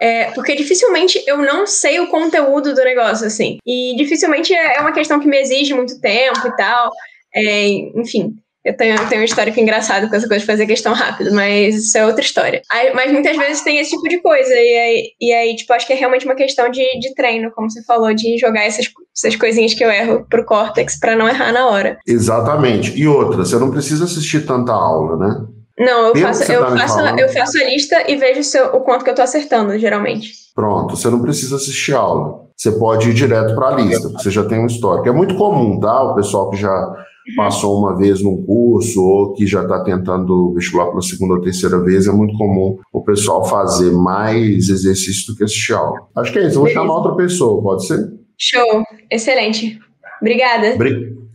[0.02, 3.58] É, porque dificilmente eu não sei o conteúdo do negócio, assim.
[3.66, 6.92] E dificilmente é, é uma questão que me exige muito tempo e tal.
[7.34, 8.36] É, enfim.
[8.68, 11.98] Eu tenho, tenho um histórico engraçado com essa coisa de fazer questão rápido, mas isso
[11.98, 12.62] é outra história.
[12.70, 15.88] Aí, mas muitas vezes tem esse tipo de coisa, e aí, e aí tipo, acho
[15.88, 19.38] que é realmente uma questão de, de treino, como você falou, de jogar essas, essas
[19.38, 21.98] coisinhas que eu erro pro córtex para não errar na hora.
[22.06, 22.92] Exatamente.
[23.00, 25.46] E outra, você não precisa assistir tanta aula, né?
[25.80, 28.82] Não, eu faço, eu, tá faço, eu faço a lista e vejo se eu, o
[28.82, 30.32] quanto que eu tô acertando, geralmente.
[30.54, 32.48] Pronto, você não precisa assistir aula.
[32.58, 35.08] Você pode ir direto para a lista, porque você já tem um histórico.
[35.08, 36.04] É muito comum, tá?
[36.04, 40.88] O pessoal que já passou uma vez num curso ou que já está tentando vestibular
[40.88, 45.44] pela segunda ou terceira vez, é muito comum o pessoal fazer mais exercício do que
[45.44, 46.00] assistir aula.
[46.16, 46.58] Acho que é isso.
[46.58, 48.14] Eu vou chamar outra pessoa, pode ser?
[48.38, 48.84] Show.
[49.12, 49.80] Excelente.
[50.22, 50.76] Obrigada.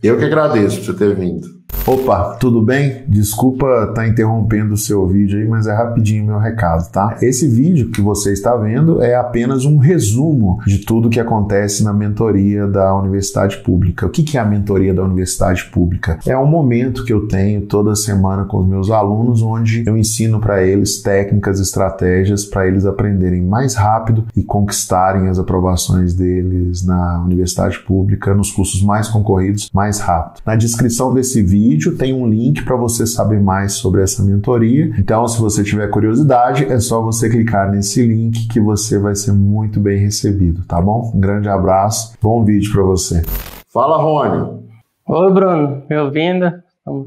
[0.01, 1.62] Eu que agradeço por você ter vindo.
[1.85, 3.03] Opa, tudo bem?
[3.09, 7.17] Desculpa estar tá interrompendo o seu vídeo aí, mas é rapidinho meu recado, tá?
[7.21, 11.91] Esse vídeo que você está vendo é apenas um resumo de tudo que acontece na
[11.91, 14.05] mentoria da Universidade Pública.
[14.05, 16.19] O que é a mentoria da Universidade Pública?
[16.25, 20.39] É um momento que eu tenho toda semana com os meus alunos, onde eu ensino
[20.39, 27.21] para eles técnicas, estratégias para eles aprenderem mais rápido e conquistarem as aprovações deles na
[27.21, 30.41] Universidade Pública, nos cursos mais concorridos, mais rápido.
[30.45, 34.91] Na descrição desse vídeo, vídeo tem um link para você saber mais sobre essa mentoria.
[34.97, 39.31] Então, se você tiver curiosidade, é só você clicar nesse link que você vai ser
[39.33, 41.11] muito bem recebido, tá bom?
[41.13, 43.23] Um grande abraço, bom vídeo para você.
[43.69, 44.63] Fala, Rony.
[45.07, 46.53] Oi, Bruno, me ouvindo?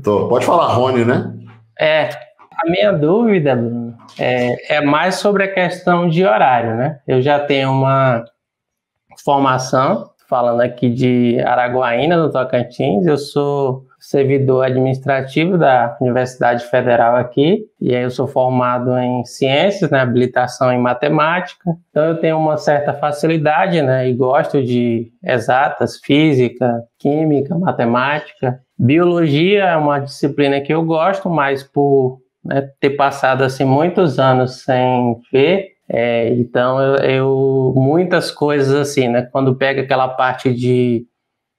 [0.03, 0.29] Tô.
[0.29, 1.33] Pode falar, Rony, né?
[1.79, 6.99] É, a minha dúvida, Bruno, é, é mais sobre a questão de horário, né?
[7.07, 8.25] Eu já tenho uma
[9.25, 17.65] formação, falando aqui de Araguaína, no Tocantins, eu sou servidor administrativo da Universidade Federal aqui,
[17.81, 22.57] e aí eu sou formado em ciências, né, habilitação em matemática, então eu tenho uma
[22.57, 28.61] certa facilidade, né, e gosto de exatas, física, química, matemática.
[28.79, 34.63] Biologia é uma disciplina que eu gosto, mas por né, ter passado assim muitos anos
[34.63, 41.07] sem ver, é, então eu, eu, muitas coisas assim, né, quando pega aquela parte de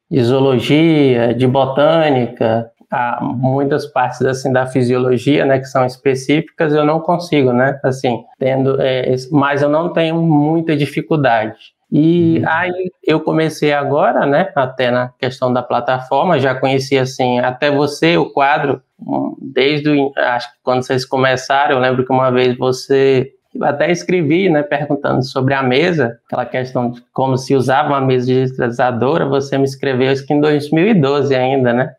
[0.10, 6.86] de zoologia, de botânica, há muitas partes assim da fisiologia, né, que são específicas, eu
[6.86, 11.76] não consigo, né, assim, tendo, é, mas eu não tenho muita dificuldade.
[11.90, 12.50] E uhum.
[12.50, 18.18] aí eu comecei agora, né, até na questão da plataforma, já conheci assim, até você
[18.18, 22.58] o quadro, hum, desde o, acho que quando vocês começaram, eu lembro que uma vez
[22.58, 28.02] você até escrevi, né, perguntando sobre a mesa, aquela questão de como se usava uma
[28.02, 31.94] mesa digitalizadora, você me escreveu isso que em 2012 ainda, né?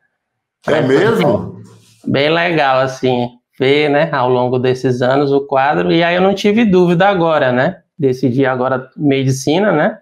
[0.67, 1.63] É mesmo?
[2.07, 6.35] Bem legal, assim, ver, né, ao longo desses anos o quadro, e aí eu não
[6.35, 7.79] tive dúvida agora, né?
[7.99, 9.99] Decidi agora medicina, né?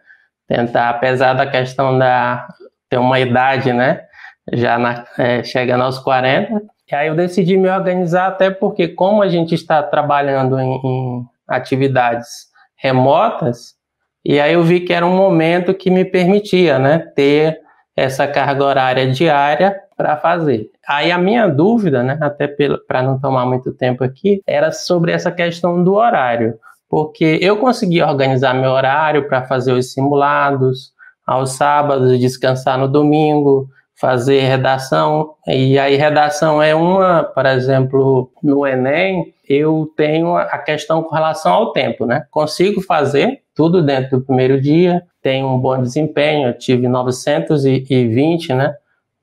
[0.47, 2.47] tentar, apesar da questão da
[2.89, 4.03] ter uma idade, né?
[4.53, 6.63] Já na, é, chegando aos 40.
[6.91, 11.27] E aí eu decidi me organizar, até porque, como a gente está trabalhando em, em
[11.49, 13.75] atividades remotas,
[14.25, 17.61] e aí eu vi que era um momento que me permitia, né, ter
[17.97, 20.69] essa carga horária diária para fazer.
[20.87, 22.49] Aí a minha dúvida, né, até
[22.87, 28.03] para não tomar muito tempo aqui, era sobre essa questão do horário, porque eu consegui
[28.03, 30.93] organizar meu horário para fazer os simulados
[31.27, 38.67] aos sábados, descansar no domingo, fazer redação, e aí redação é uma, por exemplo, no
[38.67, 42.27] Enem, eu tenho a questão com relação ao tempo, né?
[42.31, 48.75] Consigo fazer tudo dentro do primeiro dia, tenho um bom desempenho, eu tive 920, né?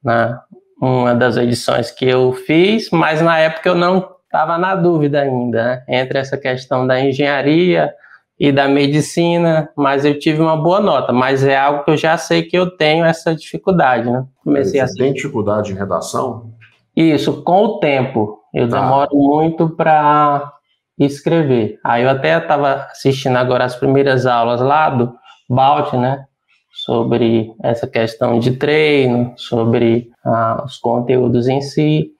[0.03, 0.41] Na
[0.81, 5.63] uma das edições que eu fiz, mas na época eu não estava na dúvida ainda,
[5.63, 5.83] né?
[5.87, 7.93] Entre essa questão da engenharia
[8.39, 12.17] e da medicina, mas eu tive uma boa nota, mas é algo que eu já
[12.17, 14.25] sei que eu tenho essa dificuldade, né?
[14.43, 16.51] Comecei Você tem dificuldade em redação?
[16.95, 18.39] Isso, com o tempo.
[18.53, 18.81] Eu tá.
[18.81, 20.51] demoro muito para
[20.99, 21.79] escrever.
[21.83, 25.13] Aí eu até estava assistindo agora as primeiras aulas lá do
[25.49, 26.25] Balt, né?
[26.71, 32.11] Sobre essa questão de treino, sobre ah, os conteúdos em si.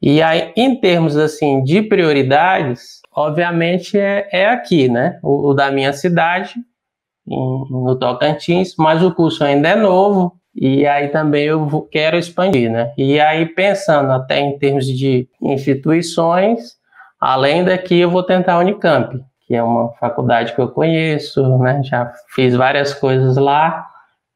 [0.00, 5.18] E aí, em termos assim de prioridades, obviamente é, é aqui, né?
[5.22, 6.54] O, o, da minha cidade,
[7.26, 12.70] em, no Tocantins, mas o curso ainda é novo e aí também eu quero expandir,
[12.70, 12.92] né?
[12.96, 16.76] E aí pensando até em termos de instituições,
[17.20, 21.82] além daqui eu vou tentar a Unicamp, que é uma faculdade que eu conheço, né?
[21.82, 23.86] Já fiz várias coisas lá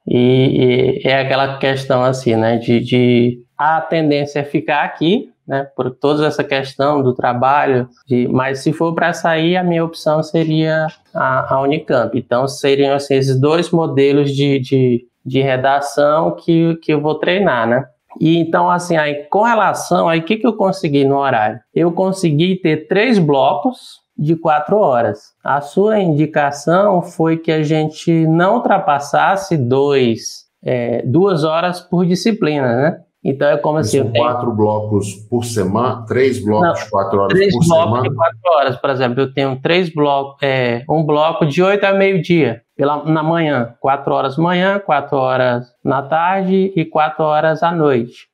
[0.07, 2.57] e, e é aquela questão assim, né?
[2.57, 8.29] De, de a tendência é ficar aqui, né, por toda essa questão do trabalho, de,
[8.29, 12.17] mas se for para sair, a minha opção seria a, a Unicamp.
[12.17, 17.67] Então, seriam assim, esses dois modelos de, de, de redação que, que eu vou treinar,
[17.67, 17.85] né?
[18.21, 21.59] E então, assim, aí, com relação, aí, o que, que eu consegui no horário?
[21.75, 25.33] Eu consegui ter três blocos de quatro horas.
[25.43, 32.77] A sua indicação foi que a gente não ultrapassasse dois, é, duas horas por disciplina,
[32.77, 33.01] né?
[33.23, 33.99] Então é como assim.
[33.99, 38.09] São quatro blocos por semana, três blocos Não, quatro horas três por blocos semana.
[38.09, 41.93] De quatro horas, por exemplo, eu tenho três blocos, é, um bloco de oito a
[41.93, 47.71] meio-dia, pela na manhã, quatro horas manhã, quatro horas na tarde e quatro horas à
[47.71, 48.31] noite.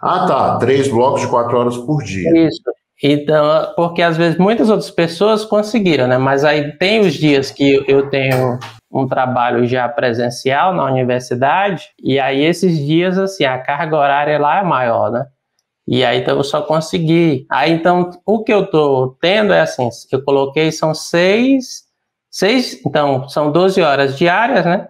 [0.00, 0.58] Ah, tá.
[0.58, 2.46] Três blocos de quatro horas por dia.
[2.46, 2.62] Isso.
[3.02, 6.18] Então, porque às vezes muitas outras pessoas conseguiram, né?
[6.18, 8.60] Mas aí tem os dias que eu tenho
[8.92, 14.58] um trabalho já presencial na universidade, e aí esses dias, assim, a carga horária lá
[14.60, 15.26] é maior, né?
[15.86, 17.46] E aí então eu só consegui.
[17.50, 21.84] Aí então o que eu tô tendo é assim, eu coloquei são seis,
[22.30, 24.88] seis, então são 12 horas diárias, né?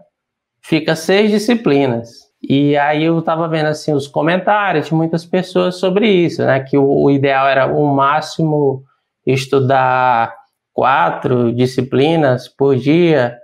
[0.61, 2.11] Fica seis disciplinas.
[2.43, 6.61] E aí eu estava vendo assim os comentários de muitas pessoas sobre isso, né?
[6.61, 8.83] Que o, o ideal era o máximo
[9.25, 10.35] estudar
[10.73, 13.39] quatro disciplinas por dia.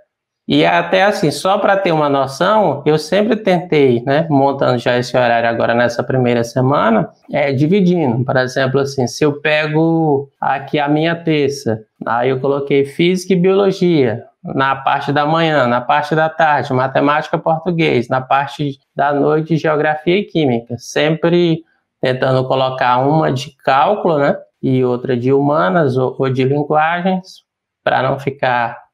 [0.48, 5.14] E até assim, só para ter uma noção, eu sempre tentei, né, montando já esse
[5.14, 8.24] horário agora nessa primeira semana, é dividindo.
[8.24, 13.36] Por exemplo, assim, se eu pego aqui a minha terça, aí eu coloquei física e
[13.36, 19.58] biologia na parte da manhã, na parte da tarde, matemática, português, na parte da noite,
[19.58, 21.62] geografia e química, sempre
[22.00, 27.44] tentando colocar uma de cálculo, né, e outra de humanas ou, ou de linguagens,
[27.84, 28.87] para não ficar.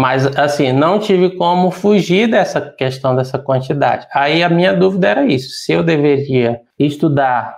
[0.00, 4.06] Mas assim, não tive como fugir dessa questão dessa quantidade.
[4.14, 7.54] Aí a minha dúvida era isso: se eu deveria estudar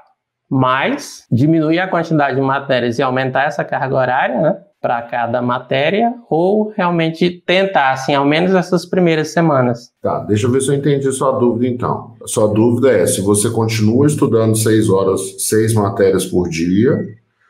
[0.51, 4.57] mais, diminuir a quantidade de matérias e aumentar essa carga horária, né?
[4.81, 9.93] para cada matéria ou realmente tentar, assim, ao menos essas primeiras semanas?
[10.03, 12.15] Tá, deixa eu ver se eu entendi sua dúvida então.
[12.21, 16.99] A sua dúvida é se você continua estudando seis horas, seis matérias por dia.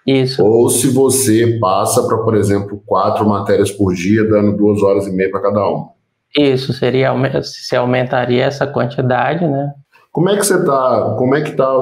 [0.06, 0.44] Isso.
[0.44, 5.12] Ou se você passa para, por exemplo, quatro matérias por dia, dando duas horas e
[5.12, 5.90] meia para cada uma.
[6.36, 7.12] Isso, seria
[7.42, 9.72] se aumentaria essa quantidade, né?
[10.10, 11.14] Como é que você tá?
[11.16, 11.80] Como é que tá?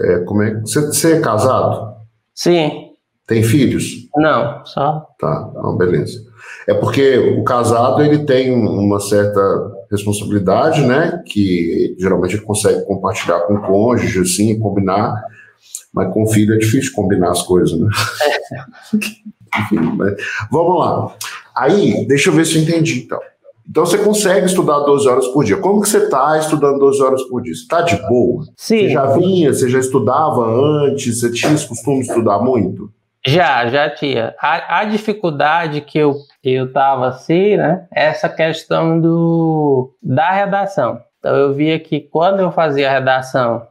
[0.00, 1.96] É, como é, você, você é casado?
[2.34, 2.90] Sim.
[3.26, 4.08] Tem filhos?
[4.16, 5.06] Não, só.
[5.18, 6.20] Tá, não, beleza.
[6.68, 9.40] É porque o casado ele tem uma certa
[9.90, 11.22] responsabilidade, né?
[11.26, 15.14] Que geralmente ele consegue compartilhar com o cônjuge, assim, combinar.
[15.92, 17.88] Mas com filho é difícil combinar as coisas, né?
[18.52, 18.96] É.
[19.60, 20.14] Enfim, mas,
[20.50, 21.14] vamos lá.
[21.54, 23.20] Aí, deixa eu ver se eu entendi, então.
[23.68, 25.56] Então você consegue estudar 12 horas por dia.
[25.56, 27.54] Como que você está estudando 12 horas por dia?
[27.54, 28.44] Você está de boa?
[28.56, 28.80] Sim.
[28.80, 32.90] Você já vinha, você já estudava antes, você tinha esse costume de estudar muito?
[33.24, 34.34] Já, já tinha.
[34.40, 37.86] A, a, dificuldade que eu eu estava assim, né?
[37.92, 41.00] Essa questão do da redação.
[41.20, 43.62] Então eu via que quando eu fazia a redação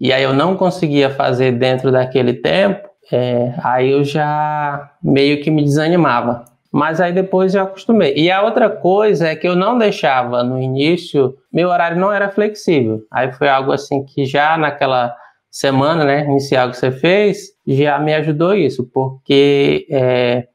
[0.00, 5.50] e aí eu não conseguia fazer dentro daquele tempo, é, aí eu já meio que
[5.50, 6.44] me desanimava.
[6.72, 8.14] Mas aí depois eu acostumei.
[8.16, 12.30] E a outra coisa é que eu não deixava no início, meu horário não era
[12.30, 13.00] flexível.
[13.10, 15.14] Aí foi algo assim que já naquela
[15.50, 20.46] semana né, inicial que você fez, já me ajudou isso, porque é,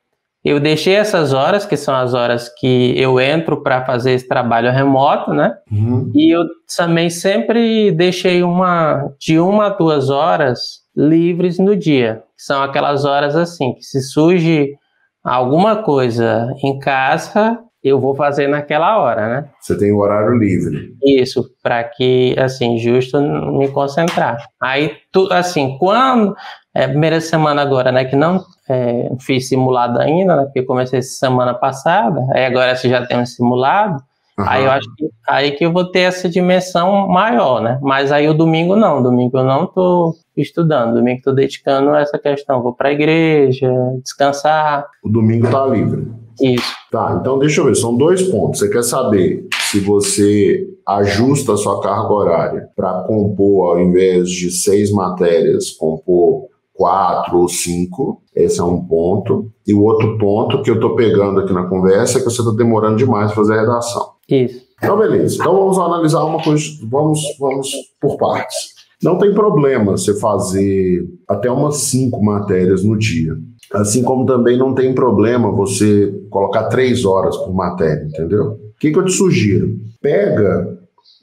[0.45, 4.71] eu deixei essas horas, que são as horas que eu entro para fazer esse trabalho
[4.71, 5.55] remoto, né?
[5.71, 6.11] Uhum.
[6.13, 6.43] E eu
[6.77, 12.21] também sempre deixei uma de uma a duas horas livres no dia.
[12.37, 14.75] São aquelas horas assim, que se surge
[15.23, 19.49] alguma coisa em casa, eu vou fazer naquela hora, né?
[19.59, 20.95] Você tem o horário livre.
[21.03, 24.37] Isso, para que, assim, justo me concentrar.
[24.61, 26.35] Aí, tu, assim, quando.
[26.75, 28.03] É a primeira semana agora, né?
[28.03, 30.43] Que não é, fiz simulado ainda, né?
[30.43, 34.03] Porque comecei semana passada, aí agora você já tem um simulado.
[34.37, 34.45] Uhum.
[34.45, 37.79] Aí eu acho que aí que eu vou ter essa dimensão maior, né?
[37.81, 42.19] Mas aí o domingo não, domingo eu não tô estudando, domingo tô dedicando a essa
[42.19, 43.71] questão, vou para a igreja,
[44.03, 44.85] descansar.
[45.01, 46.11] O domingo tá livre.
[46.41, 46.75] Isso.
[46.91, 48.59] Tá, então deixa eu ver, são dois pontos.
[48.59, 54.51] Você quer saber se você ajusta a sua carga horária para compor, ao invés de
[54.51, 58.21] seis matérias, compor quatro ou cinco.
[58.35, 59.51] Esse é um ponto.
[59.65, 62.53] E o outro ponto que eu estou pegando aqui na conversa é que você está
[62.53, 64.09] demorando demais para fazer a redação.
[64.29, 64.65] Isso.
[64.77, 65.35] Então, beleza.
[65.35, 68.75] Então vamos analisar uma coisa, vamos, vamos por partes.
[69.01, 73.33] Não tem problema você fazer até umas cinco matérias no dia.
[73.73, 78.51] Assim como também não tem problema você colocar três horas por matéria, entendeu?
[78.51, 79.75] O que, que eu te sugiro?
[80.01, 80.67] Pega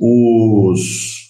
[0.01, 1.22] os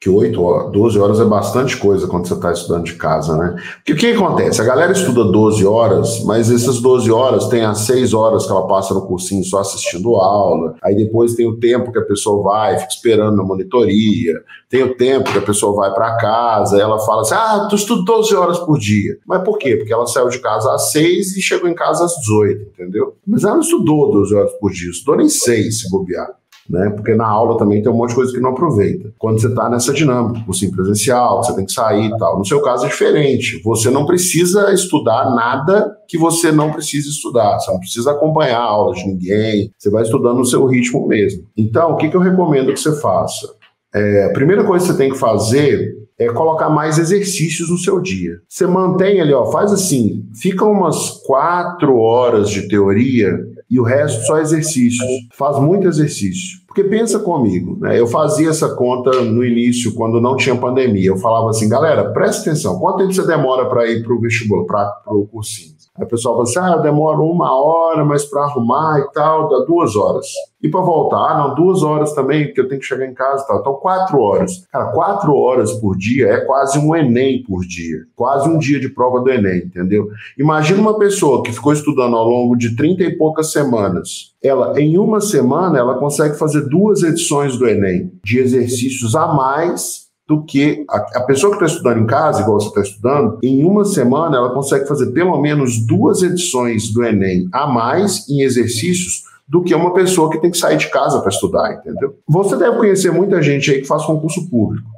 [0.00, 3.54] que 8 horas, 12 horas é bastante coisa quando você está estudando de casa, né?
[3.76, 4.58] Porque o que acontece?
[4.58, 8.66] A galera estuda 12 horas, mas essas 12 horas tem as 6 horas que ela
[8.66, 12.78] passa no cursinho só assistindo aula, aí depois tem o tempo que a pessoa vai,
[12.78, 17.20] fica esperando na monitoria, tem o tempo que a pessoa vai para casa, ela fala
[17.20, 19.18] assim: ah, tu estuda 12 horas por dia.
[19.26, 19.76] Mas por quê?
[19.76, 23.16] Porque ela saiu de casa às 6 e chegou em casa às 18, entendeu?
[23.26, 26.88] Mas ela não estudou 12 horas por dia, estudou nem 6 se bobear né?
[26.90, 29.12] Porque na aula também tem um monte de coisa que não aproveita.
[29.18, 32.38] Quando você está nessa dinâmica, cursinho presencial, você tem que sair e tal.
[32.38, 33.60] No seu caso é diferente.
[33.64, 37.58] Você não precisa estudar nada que você não precisa estudar.
[37.58, 39.72] Você não precisa acompanhar a aula de ninguém.
[39.76, 41.44] Você vai estudando no seu ritmo mesmo.
[41.56, 43.48] Então, o que, que eu recomendo que você faça?
[43.92, 47.98] É, a primeira coisa que você tem que fazer é colocar mais exercícios no seu
[47.98, 48.34] dia.
[48.46, 53.32] Você mantém ali, ó, faz assim, fica umas quatro horas de teoria
[53.70, 55.08] e o resto só exercícios.
[55.32, 56.59] Faz muito exercício.
[56.70, 57.98] Porque pensa comigo, né?
[57.98, 61.08] Eu fazia essa conta no início, quando não tinha pandemia.
[61.08, 64.64] Eu falava assim, galera, presta atenção, quanto tempo você demora para ir para o vestibular,
[64.64, 65.79] para o cursinho?
[66.00, 69.48] Aí o pessoal fala assim: ah, eu demoro uma hora, mas para arrumar e tal,
[69.50, 70.26] dá duas horas.
[70.62, 73.44] E para voltar, ah, não, duas horas também, porque eu tenho que chegar em casa
[73.44, 73.60] e tal.
[73.60, 74.66] Então, quatro horas.
[74.72, 77.98] Cara, quatro horas por dia é quase um Enem por dia.
[78.16, 80.08] Quase um dia de prova do Enem, entendeu?
[80.38, 84.34] Imagina uma pessoa que ficou estudando ao longo de trinta e poucas semanas.
[84.42, 90.09] Ela, em uma semana, ela consegue fazer duas edições do Enem, de exercícios a mais
[90.30, 93.64] do que a, a pessoa que está estudando em casa, igual você está estudando, em
[93.64, 99.24] uma semana ela consegue fazer pelo menos duas edições do Enem a mais em exercícios
[99.48, 102.16] do que uma pessoa que tem que sair de casa para estudar, entendeu?
[102.28, 104.88] Você deve conhecer muita gente aí que faz concurso público.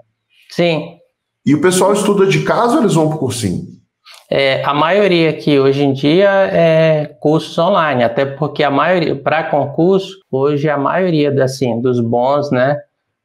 [0.50, 0.98] Sim.
[1.46, 3.68] E o pessoal estuda de casa ou eles vão para o cursinho?
[4.30, 9.44] É, a maioria aqui hoje em dia é cursos online, até porque a maioria, para
[9.44, 12.76] concurso, hoje a maioria assim, dos bons, né,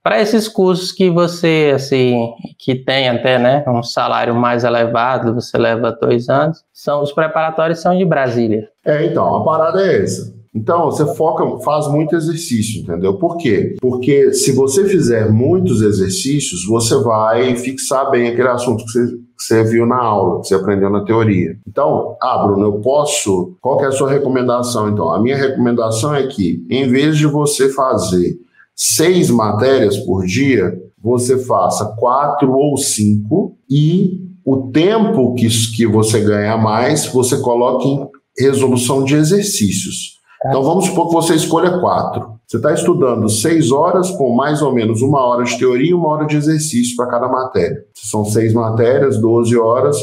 [0.07, 5.57] para esses cursos que você, assim, que tem até, né, um salário mais elevado, você
[5.57, 8.69] leva dois anos, são os preparatórios são de Brasília.
[8.85, 10.33] É, então, a parada é essa.
[10.55, 13.15] Então, você foca, faz muito exercício, entendeu?
[13.15, 13.75] Por quê?
[13.81, 19.43] Porque se você fizer muitos exercícios, você vai fixar bem aquele assunto que você, que
[19.43, 21.57] você viu na aula, que você aprendeu na teoria.
[21.67, 23.57] Então, ah, Bruno, eu posso.
[23.59, 25.09] Qual é a sua recomendação, então?
[25.09, 28.46] A minha recomendação é que, em vez de você fazer
[28.77, 36.21] seis matérias por dia, você faça quatro ou cinco e o tempo que, que você
[36.21, 40.17] ganha mais, você coloque em resolução de exercícios.
[40.45, 42.37] Então vamos supor que você escolha quatro.
[42.47, 46.07] Você está estudando seis horas com mais ou menos uma hora de teoria e uma
[46.09, 47.83] hora de exercício para cada matéria.
[47.95, 49.97] São seis matérias, 12 horas,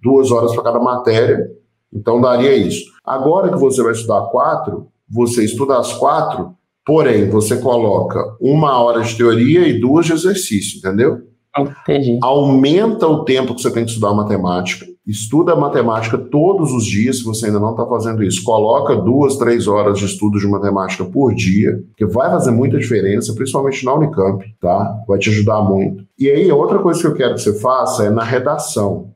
[0.00, 1.48] duas horas para cada matéria.
[1.92, 2.84] Então daria isso.
[3.04, 6.54] Agora que você vai estudar quatro, você estuda as quatro
[6.84, 11.18] Porém, você coloca uma hora de teoria e duas de exercício, entendeu?
[11.56, 12.18] Entendi.
[12.22, 14.86] Aumenta o tempo que você tem que estudar matemática.
[15.06, 18.44] Estuda matemática todos os dias, se você ainda não está fazendo isso.
[18.44, 23.34] Coloca duas, três horas de estudo de matemática por dia, que vai fazer muita diferença,
[23.34, 25.02] principalmente na Unicamp, tá?
[25.08, 26.04] Vai te ajudar muito.
[26.18, 29.10] E aí, outra coisa que eu quero que você faça é na redação.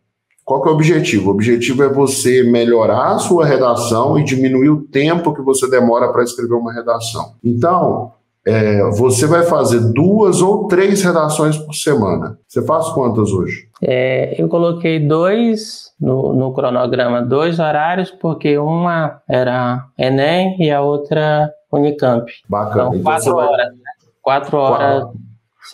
[0.45, 1.30] Qual que é o objetivo?
[1.30, 6.12] O objetivo é você melhorar a sua redação e diminuir o tempo que você demora
[6.12, 7.34] para escrever uma redação.
[7.42, 8.12] Então,
[8.47, 12.38] é, você vai fazer duas ou três redações por semana.
[12.47, 13.68] Você faz quantas hoje?
[13.82, 20.82] É, eu coloquei dois no, no, cronograma, dois horários, porque uma era Enem e a
[20.82, 22.30] outra Unicamp.
[22.49, 22.95] Bacana.
[22.95, 23.57] Então, então quatro horas.
[23.57, 23.66] Vai...
[23.66, 23.82] Né?
[24.22, 25.03] Quatro horas.
[25.05, 25.24] Quatro.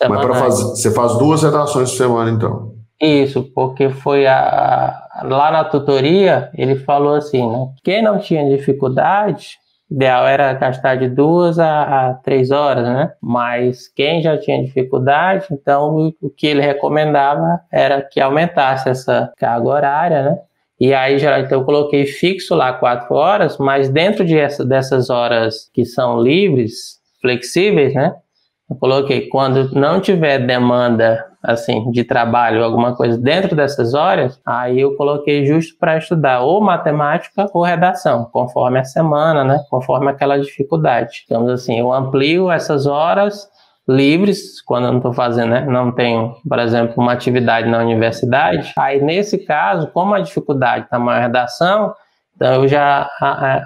[0.09, 2.70] Mas fazer, você faz duas redações por semana, então?
[3.01, 7.69] Isso, porque foi a, lá na tutoria, ele falou assim, né?
[7.83, 9.57] Quem não tinha dificuldade,
[9.89, 13.11] ideal era gastar de duas a, a, três horas, né?
[13.19, 19.67] Mas quem já tinha dificuldade, então o, que ele recomendava era que aumentasse essa carga
[19.67, 20.39] horária, né?
[20.79, 25.69] E aí, então, eu coloquei fixo lá quatro horas, mas dentro de essa, dessas horas
[25.73, 28.15] que são livres, flexíveis, né?
[28.69, 34.79] Eu coloquei quando não tiver demanda assim, de trabalho, alguma coisa dentro dessas horas, aí
[34.79, 39.59] eu coloquei justo para estudar ou matemática ou redação, conforme a semana, né?
[39.69, 41.23] Conforme aquela dificuldade.
[41.25, 43.49] Então, assim, eu amplio essas horas
[43.89, 45.65] livres, quando eu não estou fazendo, né?
[45.65, 48.71] Não tenho, por exemplo, uma atividade na universidade.
[48.77, 51.93] Aí, nesse caso, como a dificuldade está maior redação,
[52.35, 53.09] então eu já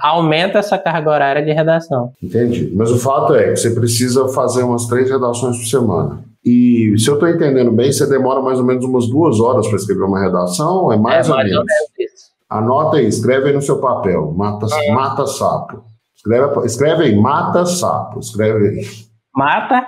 [0.01, 2.11] aumento essa carga horária de redação.
[2.21, 2.73] Entendi.
[2.75, 6.19] Mas o fato é que você precisa fazer umas três redações por semana.
[6.45, 9.77] E se eu estou entendendo bem, você demora mais ou menos umas duas horas para
[9.77, 10.91] escrever uma redação?
[10.91, 11.59] É mais, é, ou, mais menos.
[11.59, 12.25] ou menos.
[12.47, 14.31] Anota aí, escreve aí no seu papel.
[14.31, 14.93] Mata, é.
[14.93, 15.83] mata sapo.
[16.15, 18.19] Escreve, escreve aí, mata sapo.
[18.19, 18.85] Escreve aí.
[19.33, 19.87] Mata?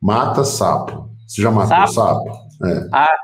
[0.00, 1.10] Mata sapo.
[1.26, 1.92] Você já matou sapo?
[1.92, 2.47] sapo?
[2.64, 2.88] É.
[2.92, 3.14] Ah,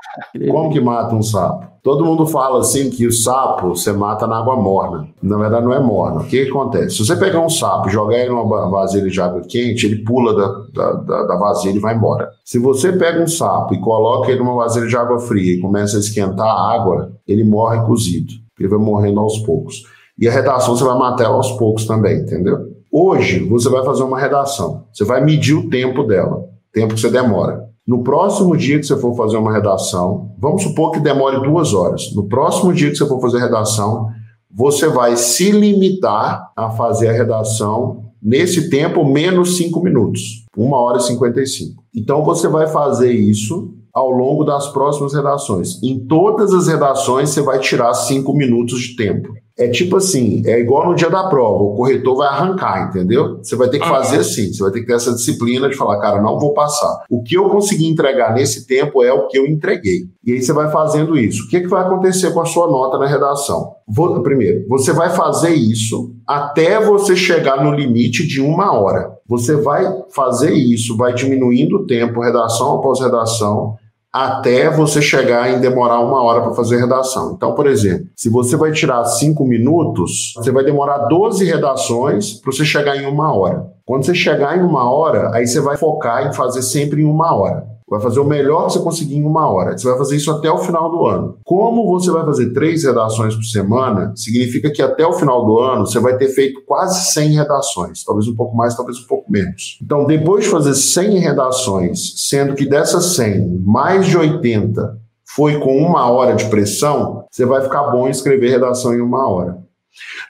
[0.49, 1.67] Como que mata um sapo?
[1.83, 5.07] Todo mundo fala assim que o sapo você mata na água morna.
[5.21, 6.21] Na verdade, não é morna.
[6.21, 6.95] O que, que acontece?
[6.95, 10.33] Se você pegar um sapo e jogar ele numa vasilha de água quente, ele pula
[10.33, 12.29] da, da, da, vasilha e vai embora.
[12.43, 15.97] Se você pega um sapo e coloca ele numa vasilha de água fria e começa
[15.97, 18.33] a esquentar a água, ele morre cozido.
[18.59, 19.83] Ele vai morrendo aos poucos.
[20.17, 22.57] E a redação você vai matar ela aos poucos também, entendeu?
[22.91, 24.85] Hoje, você vai fazer uma redação.
[24.93, 27.64] Você vai medir o tempo dela, tempo que você demora.
[27.87, 32.11] No próximo dia que você for fazer uma redação, vamos supor que demore duas horas.
[32.15, 34.07] No próximo dia que você for fazer a redação,
[34.51, 40.97] você vai se limitar a fazer a redação nesse tempo menos cinco minutos, uma hora
[40.97, 41.83] e cinquenta e cinco.
[41.95, 45.81] Então você vai fazer isso ao longo das próximas redações.
[45.83, 49.31] Em todas as redações você vai tirar cinco minutos de tempo.
[49.57, 53.37] É tipo assim, é igual no dia da prova, o corretor vai arrancar, entendeu?
[53.37, 55.97] Você vai ter que fazer assim, você vai ter que ter essa disciplina de falar,
[55.99, 57.05] cara, não vou passar.
[57.09, 60.09] O que eu consegui entregar nesse tempo é o que eu entreguei.
[60.25, 61.45] E aí você vai fazendo isso.
[61.45, 63.75] O que, é que vai acontecer com a sua nota na redação?
[63.87, 69.15] Vou, primeiro, você vai fazer isso até você chegar no limite de uma hora.
[69.27, 73.75] Você vai fazer isso, vai diminuindo o tempo, redação após redação,
[74.15, 77.33] até você chegar em demorar uma hora para fazer redação.
[77.35, 82.49] Então, por exemplo, se você vai tirar cinco minutos, você vai demorar 12 redações para
[82.49, 83.67] você chegar em uma hora.
[83.83, 87.35] Quando você chegar em uma hora, aí você vai focar em fazer sempre em uma
[87.35, 87.74] hora.
[87.87, 89.77] Vai fazer o melhor que você conseguir em uma hora.
[89.77, 91.37] Você vai fazer isso até o final do ano.
[91.43, 95.85] Como você vai fazer três redações por semana, significa que até o final do ano
[95.85, 98.03] você vai ter feito quase 100 redações.
[98.03, 99.77] Talvez um pouco mais, talvez um pouco menos.
[99.83, 104.97] Então, depois de fazer 100 redações, sendo que dessas 100, mais de 80
[105.35, 109.29] foi com uma hora de pressão, você vai ficar bom em escrever redação em uma
[109.29, 109.63] hora.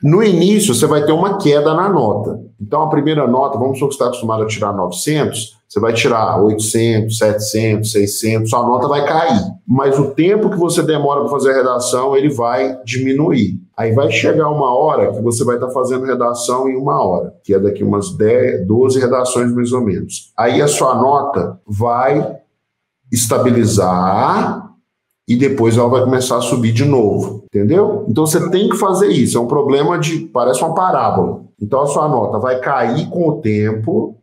[0.03, 2.39] No início, você vai ter uma queda na nota.
[2.59, 5.93] Então, a primeira nota, vamos supor que você está acostumado a tirar 900, você vai
[5.93, 9.41] tirar 800, 700, 600, sua nota vai cair.
[9.67, 13.59] Mas o tempo que você demora para fazer a redação, ele vai diminuir.
[13.75, 17.33] Aí vai chegar uma hora que você vai estar tá fazendo redação em uma hora,
[17.43, 20.31] que é daqui umas 10, 12 redações mais ou menos.
[20.37, 22.37] Aí a sua nota vai
[23.11, 24.71] estabilizar
[25.27, 28.05] e depois ela vai começar a subir de novo, entendeu?
[28.07, 31.44] Então você tem que fazer isso, é um problema de, parece uma parábola.
[31.65, 34.15] Então a sua nota vai cair com o tempo,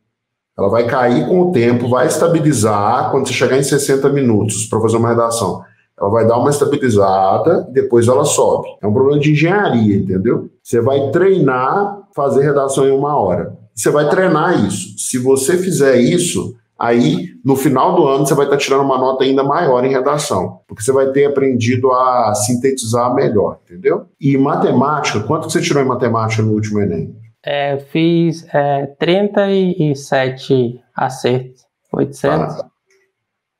[0.57, 4.81] ela vai cair com o tempo, vai estabilizar quando você chegar em 60 minutos para
[4.81, 5.61] fazer uma redação.
[6.01, 8.69] Ela vai dar uma estabilizada e depois ela sobe.
[8.81, 10.51] É um problema de engenharia, entendeu?
[10.63, 13.59] Você vai treinar fazer redação em uma hora.
[13.75, 14.97] Você vai treinar isso.
[14.99, 19.25] Se você fizer isso, aí no final do ano você vai estar tirando uma nota
[19.25, 24.07] ainda maior em redação, porque você vai ter aprendido a sintetizar melhor, entendeu?
[24.21, 27.22] E matemática, quanto que você tirou em matemática no último Enem?
[27.45, 31.63] É, fiz é, 37 acertos.
[31.93, 32.57] 800.
[32.57, 32.71] Tá.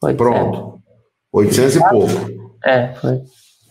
[0.03, 0.17] 800.
[0.17, 0.81] Pronto.
[1.33, 2.13] 800 e pouco.
[2.65, 3.23] É, foi.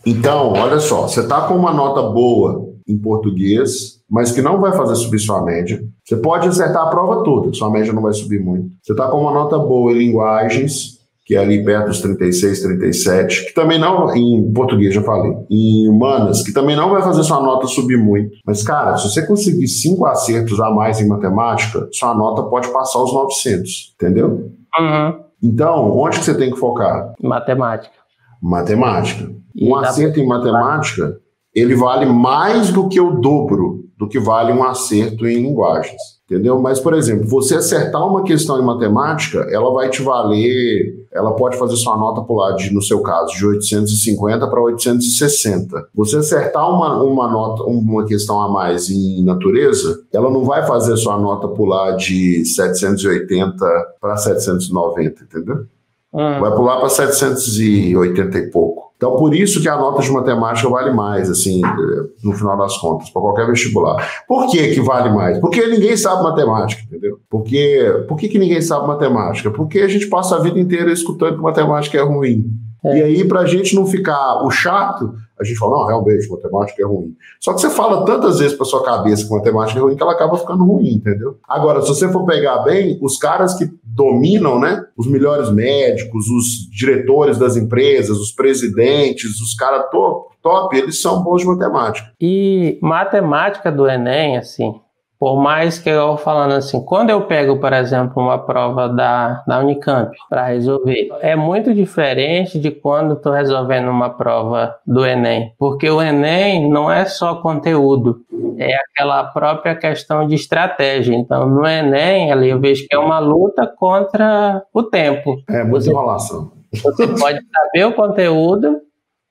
[0.04, 4.72] Então, olha só, você está com uma nota boa em português, mas que não vai
[4.72, 5.82] fazer subir sua média.
[6.04, 8.68] Você pode acertar a prova toda, sua média não vai subir muito.
[8.82, 13.46] Você está com uma nota boa em linguagens, que é ali perto dos 36, 37,
[13.46, 17.40] que também não, em português já falei, em humanas, que também não vai fazer sua
[17.40, 18.30] nota subir muito.
[18.44, 23.02] Mas, cara, se você conseguir cinco acertos a mais em matemática, sua nota pode passar
[23.02, 24.50] os 900, entendeu?
[24.78, 25.20] Uhum.
[25.42, 27.12] Então, onde que você tem que focar?
[27.22, 27.94] Matemática.
[28.42, 29.30] Matemática.
[29.54, 31.16] E Um acerto em matemática,
[31.54, 36.00] ele vale mais do que o dobro do que vale um acerto em linguagens.
[36.24, 36.60] Entendeu?
[36.60, 41.58] Mas, por exemplo, você acertar uma questão em matemática, ela vai te valer, ela pode
[41.58, 45.88] fazer sua nota pular de, no seu caso, de 850 para 860.
[45.94, 50.96] Você acertar uma, uma nota, uma questão a mais em natureza, ela não vai fazer
[50.96, 53.64] sua nota pular de 780
[54.00, 55.66] para 790, entendeu?
[56.12, 56.40] Uhum.
[56.40, 58.91] vai pular para 780 e pouco.
[59.02, 62.78] Então, por isso que a nota de matemática vale mais, assim, eh, no final das
[62.78, 63.96] contas, para qualquer vestibular.
[64.28, 65.40] Por que que vale mais?
[65.40, 67.18] Porque ninguém sabe matemática, entendeu?
[67.28, 69.50] Porque, por que, que ninguém sabe matemática?
[69.50, 72.48] Porque a gente passa a vida inteira escutando que matemática é ruim.
[72.84, 72.98] É.
[72.98, 76.82] E aí, para a gente não ficar o chato, a gente fala, não, realmente, matemática
[76.82, 77.14] é ruim.
[77.40, 80.12] Só que você fala tantas vezes para sua cabeça que matemática é ruim que ela
[80.12, 81.38] acaba ficando ruim, entendeu?
[81.48, 84.84] Agora, se você for pegar bem, os caras que dominam, né?
[84.96, 91.22] Os melhores médicos, os diretores das empresas, os presidentes, os caras top, top, eles são
[91.22, 92.12] bons de matemática.
[92.20, 94.74] E matemática do Enem, assim,
[95.22, 99.60] por mais que eu falando assim, quando eu pego, por exemplo, uma prova da, da
[99.60, 105.88] Unicamp para resolver, é muito diferente de quando estou resolvendo uma prova do Enem, porque
[105.88, 108.22] o Enem não é só conteúdo,
[108.58, 111.14] é aquela própria questão de estratégia.
[111.14, 115.36] Então, no Enem, ali eu vejo que é uma luta contra o tempo.
[115.48, 116.50] É muita enrolação.
[116.82, 118.80] Você pode saber o conteúdo,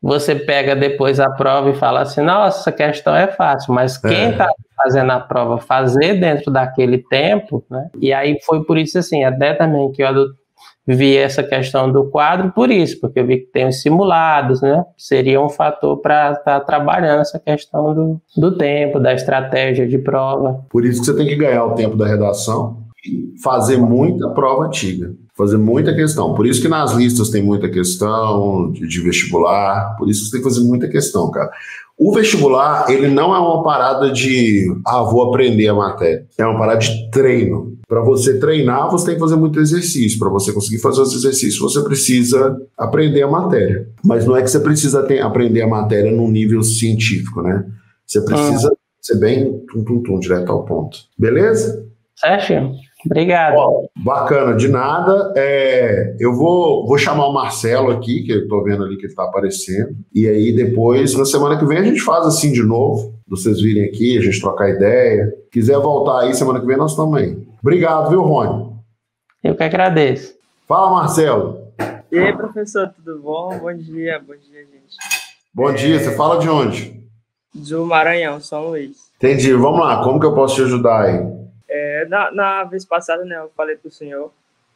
[0.01, 4.25] você pega depois a prova e fala assim, nossa, essa questão é fácil, mas quem
[4.25, 4.29] É.
[4.31, 7.89] está fazendo a prova fazer dentro daquele tempo, né?
[7.99, 10.29] E aí foi por isso assim, até também que eu
[10.87, 14.83] vi essa questão do quadro por isso, porque eu vi que tem os simulados, né?
[14.97, 20.65] Seria um fator para estar trabalhando essa questão do, do tempo, da estratégia de prova.
[20.69, 24.65] Por isso que você tem que ganhar o tempo da redação e fazer muita prova
[24.65, 25.13] antiga.
[25.41, 26.35] Fazer muita questão.
[26.35, 29.95] Por isso que nas listas tem muita questão de, de vestibular.
[29.97, 31.49] Por isso que você tem que fazer muita questão, cara.
[31.97, 36.27] O vestibular, ele não é uma parada de, ah, vou aprender a matéria.
[36.37, 37.75] É uma parada de treino.
[37.87, 40.19] Para você treinar, você tem que fazer muito exercício.
[40.19, 43.89] Para você conseguir fazer os exercícios, você precisa aprender a matéria.
[44.05, 47.65] Mas não é que você precisa ter- aprender a matéria num nível científico, né?
[48.05, 48.71] Você precisa
[49.01, 50.99] ser bem tum, tum, tum, direto ao ponto.
[51.17, 51.83] Beleza?
[52.15, 52.71] Certo?
[53.05, 53.55] Obrigado.
[53.55, 55.33] Ó, bacana, de nada.
[55.35, 59.15] É, eu vou, vou chamar o Marcelo aqui, que eu tô vendo ali que ele
[59.15, 59.95] tá aparecendo.
[60.13, 63.13] E aí depois, na semana que vem, a gente faz assim de novo.
[63.27, 65.33] Vocês virem aqui, a gente trocar ideia.
[65.51, 67.37] Quiser voltar aí semana que vem, nós estamos aí.
[67.61, 68.71] Obrigado, viu, Rony?
[69.43, 70.35] Eu que agradeço.
[70.67, 71.61] Fala, Marcelo.
[72.11, 73.57] E aí, professor, tudo bom?
[73.57, 74.97] Bom dia, bom dia, gente.
[75.53, 77.01] Bom dia, você fala de onde?
[77.53, 78.97] Do Maranhão, São Luís.
[79.17, 79.53] Entendi.
[79.53, 81.40] Vamos lá, como que eu posso te ajudar aí?
[81.73, 84.29] É, na, na vez passada, né, eu falei pro senhor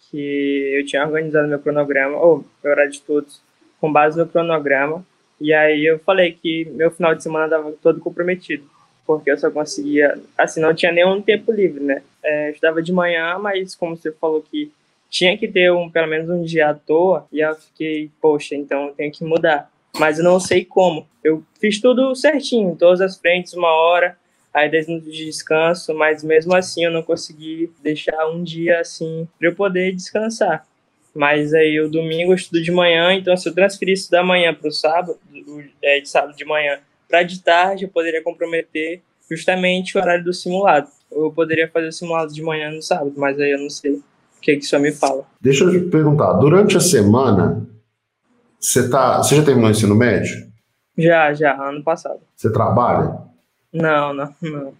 [0.09, 3.41] que eu tinha organizado meu cronograma, ou meu horário de estudos,
[3.81, 5.05] com base no cronograma.
[5.41, 8.63] E aí eu falei que meu final de semana estava todo comprometido,
[9.05, 12.01] porque eu só conseguia, assim, não tinha nenhum tempo livre, né?
[12.23, 14.71] É, estudava de manhã, mas como você falou que
[15.09, 18.87] tinha que ter um, pelo menos um dia à toa, e eu fiquei, poxa, então
[18.87, 19.69] eu tenho que mudar.
[19.99, 21.05] Mas eu não sei como.
[21.23, 24.17] Eu fiz tudo certinho, todas as frentes, uma hora,
[24.55, 29.27] aí 10 minutos de descanso, mas mesmo assim eu não consegui deixar um dia assim
[29.37, 30.65] para eu poder descansar.
[31.13, 34.67] Mas aí o domingo eu estudo de manhã, então se eu transferisse da manhã para
[34.67, 36.79] o sábado, do- é, de sábado de manhã
[37.09, 40.87] para de tarde, eu poderia comprometer justamente o horário do simulado.
[41.11, 44.03] Eu poderia fazer o simulado de manhã no sábado, mas aí eu não sei o
[44.41, 45.25] que que isso me fala.
[45.41, 47.65] Deixa eu te perguntar, durante a semana,
[48.59, 50.47] você, tá, você já terminou o ensino médio?
[50.97, 52.19] Já, já, ano passado.
[52.35, 53.17] Você trabalha?
[53.75, 54.73] Não, não, não.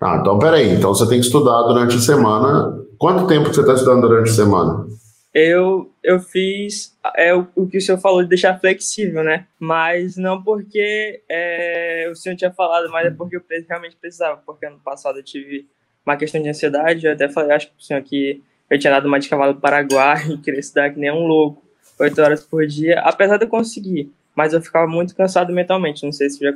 [0.00, 0.70] Ah, então peraí.
[0.70, 2.80] Então você tem que estudar durante a semana.
[2.98, 4.86] Quanto tempo você está estudando durante a semana?
[5.34, 9.46] Eu, eu fiz é, o, o que o senhor falou de deixar flexível, né?
[9.58, 14.40] Mas não porque é, o senhor tinha falado, mas é porque eu realmente precisava.
[14.46, 15.66] Porque ano passado eu tive
[16.06, 17.04] uma questão de ansiedade.
[17.04, 19.60] Eu até falei, acho que o senhor que eu tinha dado uma de cavalo do
[19.60, 21.62] Paraguai e queria estudar que nem um louco,
[21.98, 23.00] oito horas por dia.
[23.00, 26.04] Apesar de eu conseguir, mas eu ficava muito cansado mentalmente.
[26.04, 26.52] Não sei se já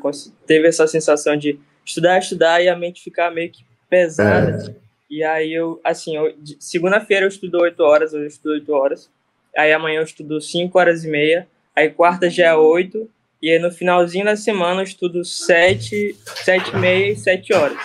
[0.47, 4.77] teve essa sensação de estudar, estudar e a mente ficar meio que pesada.
[5.09, 6.15] E aí eu, assim,
[6.61, 9.11] segunda-feira eu estudo 8 horas, hoje eu estudo 8 horas.
[9.57, 11.49] Aí amanhã eu estudo 5 horas e meia.
[11.75, 13.09] aí quarta já é 8,
[13.43, 16.15] e aí no finalzinho da semana eu estudo 7,
[16.45, 17.79] 7 e meia e 7 horas.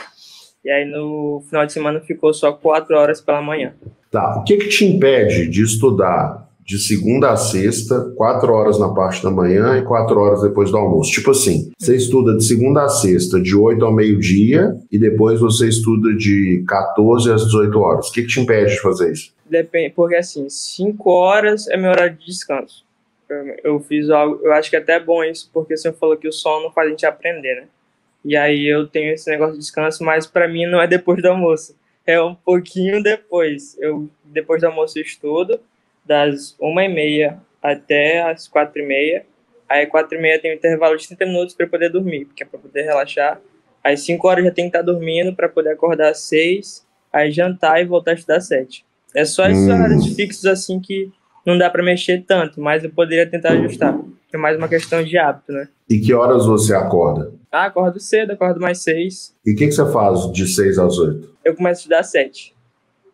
[0.64, 3.74] E aí no final de semana ficou só 4 horas pela manhã.
[4.12, 8.92] Tá, o que que te impede de estudar de segunda a sexta, quatro horas na
[8.92, 11.12] parte da manhã e quatro horas depois do almoço.
[11.12, 15.70] Tipo assim, você estuda de segunda a sexta, de 8 ao meio-dia, e depois você
[15.70, 18.10] estuda de 14 às 18 horas.
[18.10, 19.32] O que, que te impede de fazer isso?
[19.48, 22.84] Depende, porque assim, 5 horas é meu horário de descanso.
[23.64, 26.34] Eu, fiz algo, eu acho que é até bom isso, porque você falou que o
[26.34, 27.68] sono faz a gente aprender, né?
[28.24, 31.28] E aí eu tenho esse negócio de descanso, mas para mim não é depois do
[31.28, 31.76] almoço.
[32.08, 33.78] É um pouquinho depois.
[33.80, 35.60] Eu depois do almoço eu estudo,
[36.06, 39.26] das uma e meia até as quatro e meia.
[39.68, 42.46] Aí quatro e meia tem um intervalo de 30 minutos para poder dormir, porque é
[42.46, 43.42] para poder relaxar.
[43.84, 47.32] Às 5 horas já tem que estar tá dormindo para poder acordar às 6, aí
[47.32, 48.86] jantar e voltar a estudar às 7.
[49.14, 49.74] É só esses hum.
[49.74, 51.12] horários fixos assim que
[51.46, 53.98] não dá para mexer tanto, mas eu poderia tentar ajustar.
[54.34, 55.70] É mais uma questão de hábito, né?
[55.90, 57.32] E que horas você acorda?
[57.50, 59.34] Ah, acordo cedo, acordo mais 6.
[59.46, 61.36] E o que, que você faz de 6 às 8?
[61.46, 62.54] Eu começo a estudar às 7.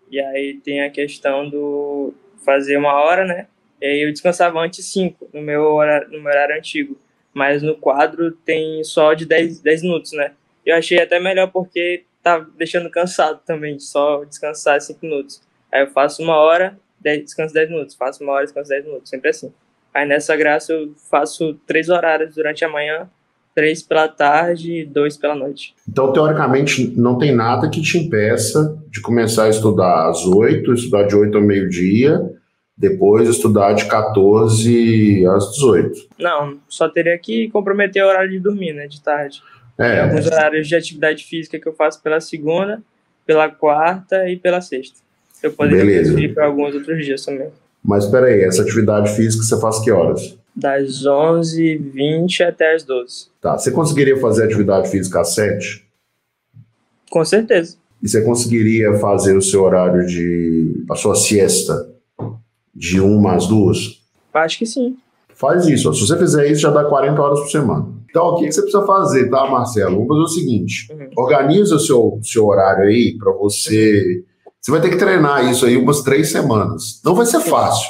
[0.10, 2.12] E aí tem a questão do
[2.44, 3.48] fazer uma hora, né?
[3.82, 5.80] E aí eu descansava antes cinco no meu
[6.10, 6.98] no meu horário antigo.
[7.34, 10.34] Mas no quadro tem só de 10, 10 minutos, né?
[10.66, 15.42] Eu achei até melhor porque tá deixando cansado também, só descansar 5 minutos.
[15.72, 19.10] Aí eu faço uma hora, 10, descanso 10 minutos, faço uma hora, descanso 10 minutos,
[19.10, 19.54] sempre assim.
[19.94, 23.10] Aí nessa graça eu faço três horários durante a manhã,
[23.54, 25.74] três pela tarde e dois pela noite.
[25.88, 31.04] Então, teoricamente, não tem nada que te impeça de começar a estudar às oito, estudar
[31.04, 32.20] de oito ao meio-dia,
[32.78, 36.08] depois estudar de 14 às 18.
[36.20, 39.42] Não, só teria que comprometer o horário de dormir, né, de tarde.
[39.78, 39.92] É.
[39.92, 42.82] Tem alguns horários de atividade física que eu faço pela segunda,
[43.26, 45.00] pela quarta e pela sexta.
[45.42, 47.50] Eu poderia ir para alguns outros dias também.
[47.84, 50.38] Mas espera aí, essa atividade física você faz que horas?
[50.56, 55.86] Das 11h20 até as 12 Tá, você conseguiria fazer atividade física às 7?
[57.10, 57.78] Com certeza.
[58.02, 60.86] E você conseguiria fazer o seu horário de.
[60.90, 61.90] a sua siesta
[62.74, 64.02] de 1 às 2?
[64.34, 64.98] Acho que sim.
[65.34, 65.94] Faz isso.
[65.94, 67.88] Se você fizer isso, já dá 40 horas por semana.
[68.10, 70.06] Então, o que você precisa fazer, tá, Marcelo?
[70.06, 71.10] Vamos fazer o seguinte: uhum.
[71.18, 74.18] organiza o seu, seu horário aí para você.
[74.18, 74.24] Uhum.
[74.60, 77.02] Você vai ter que treinar isso aí umas três semanas.
[77.04, 77.90] Não vai ser fácil,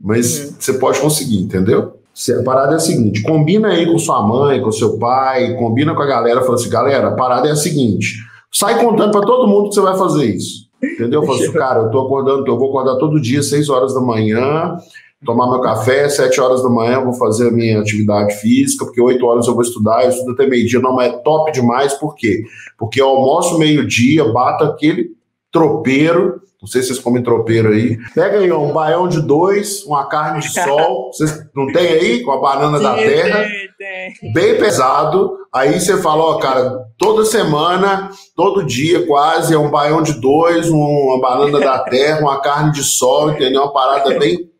[0.00, 0.54] mas uhum.
[0.58, 2.00] você pode conseguir, entendeu?
[2.38, 6.02] A parada é a seguinte: combina aí com sua mãe, com seu pai, combina com
[6.02, 8.16] a galera, fala assim, galera, a parada é a seguinte:
[8.52, 10.68] sai contando para todo mundo que você vai fazer isso.
[10.82, 11.22] Entendeu?
[11.24, 14.76] Fala assim, cara, eu tô acordando, eu vou acordar todo dia, 6 horas da manhã,
[15.24, 19.24] tomar meu café, 7 horas da manhã, vou fazer a minha atividade física, porque 8
[19.24, 22.42] horas eu vou estudar, eu estudo até meio-dia, não, mas é top demais, por quê?
[22.78, 25.10] Porque eu almoço meio-dia, bato aquele
[25.52, 27.96] tropeiro, não sei se vocês comem tropeiro aí.
[28.14, 31.10] Pega aí um baião de dois, uma carne de sol.
[31.12, 32.22] Vocês não tem aí?
[32.22, 33.38] Com a banana Sim, da terra.
[33.78, 34.32] Tem, tem.
[34.34, 35.38] Bem pesado.
[35.52, 40.68] Aí você fala, ó, cara, toda semana, todo dia quase, é um baião de dois,
[40.68, 43.62] uma banana da terra, uma carne de sol, entendeu?
[43.62, 44.50] Uma parada bem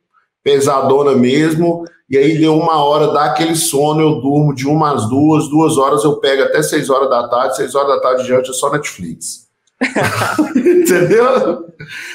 [0.43, 1.85] pesadona mesmo.
[2.09, 5.77] E aí deu uma hora, dá aquele sono, eu durmo de uma às duas, duas
[5.77, 8.73] horas eu pego até seis horas da tarde, seis horas da tarde diante é só
[8.73, 9.50] Netflix.
[10.57, 11.67] Entendeu?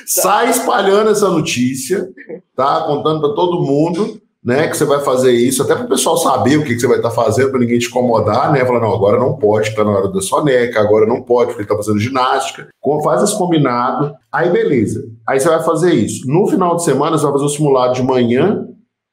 [0.05, 2.07] Sai espalhando essa notícia,
[2.55, 2.82] tá?
[2.82, 6.57] Contando para todo mundo, né, que você vai fazer isso, até para o pessoal saber
[6.57, 8.63] o que, que você vai estar tá fazendo, para ninguém te incomodar, né?
[8.63, 11.76] Falar, não, agora não pode, tá na hora da soneca, agora não pode, porque está
[11.76, 12.68] fazendo ginástica.
[13.03, 15.03] Faz esse combinado, aí beleza.
[15.28, 16.28] Aí você vai fazer isso.
[16.28, 18.68] No final de semana, você vai fazer o simulado de manhã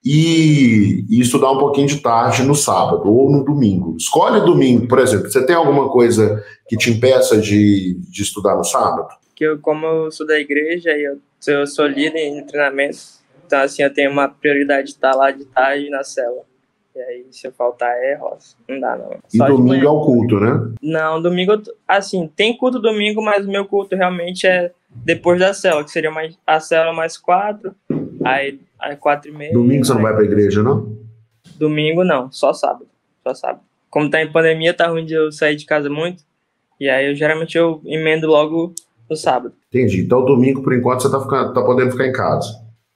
[0.05, 3.97] e, e, estudar um pouquinho de tarde no sábado ou no domingo.
[3.97, 5.31] Escolhe domingo, por exemplo.
[5.31, 9.09] Você tem alguma coisa que te impeça de, de estudar no sábado?
[9.35, 12.99] Que eu, como eu sou da igreja e eu, eu sou líder em treinamento,
[13.47, 16.43] então assim eu tenho uma prioridade de estar lá de tarde na cela.
[16.95, 18.55] E aí, se eu faltar, é roça.
[18.69, 19.19] Não dá, não.
[19.33, 20.75] E Só domingo é o culto, né?
[20.83, 21.55] Não, domingo,
[21.89, 26.11] assim, tem culto domingo, mas o meu culto realmente é depois da cela, que seria
[26.11, 27.75] mais, a cela mais quatro,
[28.25, 29.53] aí às quatro e meia.
[29.53, 30.97] Domingo você não vai pra igreja, não?
[31.57, 32.87] Domingo não, só sábado.
[33.23, 33.61] Só sábado.
[33.91, 36.25] Como tá em pandemia, tá ruim de eu sair de casa muito.
[36.81, 38.75] E aí eu geralmente eu emendo logo
[39.09, 39.55] no sábado.
[39.69, 40.01] Entendi.
[40.01, 42.49] Então domingo, por enquanto, você tá, ficando, tá podendo ficar em casa.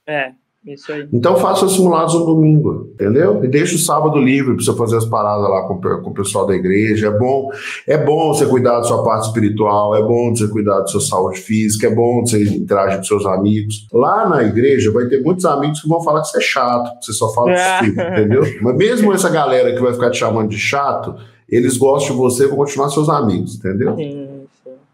[0.05, 0.31] É.
[0.65, 1.07] Isso aí.
[1.13, 3.43] Então faça os simulados no domingo, entendeu?
[3.43, 6.45] E deixa o sábado livre para você fazer as paradas lá com, com o pessoal
[6.45, 7.07] da igreja.
[7.07, 7.49] É bom,
[7.87, 11.39] é bom você cuidar da sua parte espiritual, é bom você cuidar da sua saúde
[11.39, 13.87] física, é bom você interagir com seus amigos.
[13.93, 17.05] Lá na igreja vai ter muitos amigos que vão falar que você é chato, que
[17.05, 18.43] você só fala de filme, entendeu?
[18.61, 21.15] Mas mesmo essa galera que vai ficar te chamando de chato,
[21.47, 23.95] eles gostam de você e vão continuar seus amigos, entendeu?
[23.95, 24.27] Sim.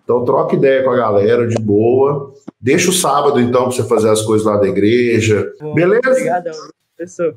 [0.03, 2.33] Então troca ideia com a galera de boa.
[2.63, 5.51] Deixa o sábado, então, para você fazer as coisas lá da igreja.
[5.59, 6.09] Bom, Beleza?
[6.09, 6.53] Obrigadão,
[6.95, 7.35] professor.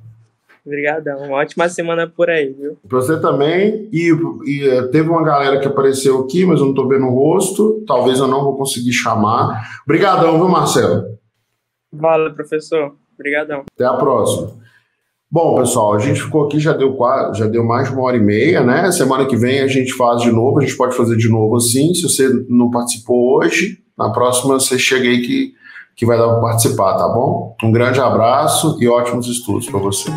[0.65, 1.19] Obrigadão.
[1.25, 2.79] Uma ótima semana por aí, viu?
[2.89, 3.89] Pra você também.
[3.93, 4.13] E,
[4.45, 7.83] e eh, teve uma galera que apareceu aqui, mas eu não tô vendo o rosto.
[7.89, 9.81] Talvez eu não vou conseguir chamar.
[9.85, 11.19] Obrigadão, viu, Marcelo?
[11.93, 12.95] Valeu, professor.
[13.15, 13.65] Obrigadão.
[13.75, 14.53] Até a próxima.
[15.37, 16.97] Bom, pessoal, a gente ficou aqui, já deu,
[17.35, 18.91] já deu mais de uma hora e meia, né?
[18.91, 21.93] Semana que vem a gente faz de novo, a gente pode fazer de novo assim.
[21.93, 25.53] Se você não participou hoje, na próxima você chega aí que,
[25.95, 27.55] que vai dar para participar, tá bom?
[27.63, 30.11] Um grande abraço e ótimos estudos para você.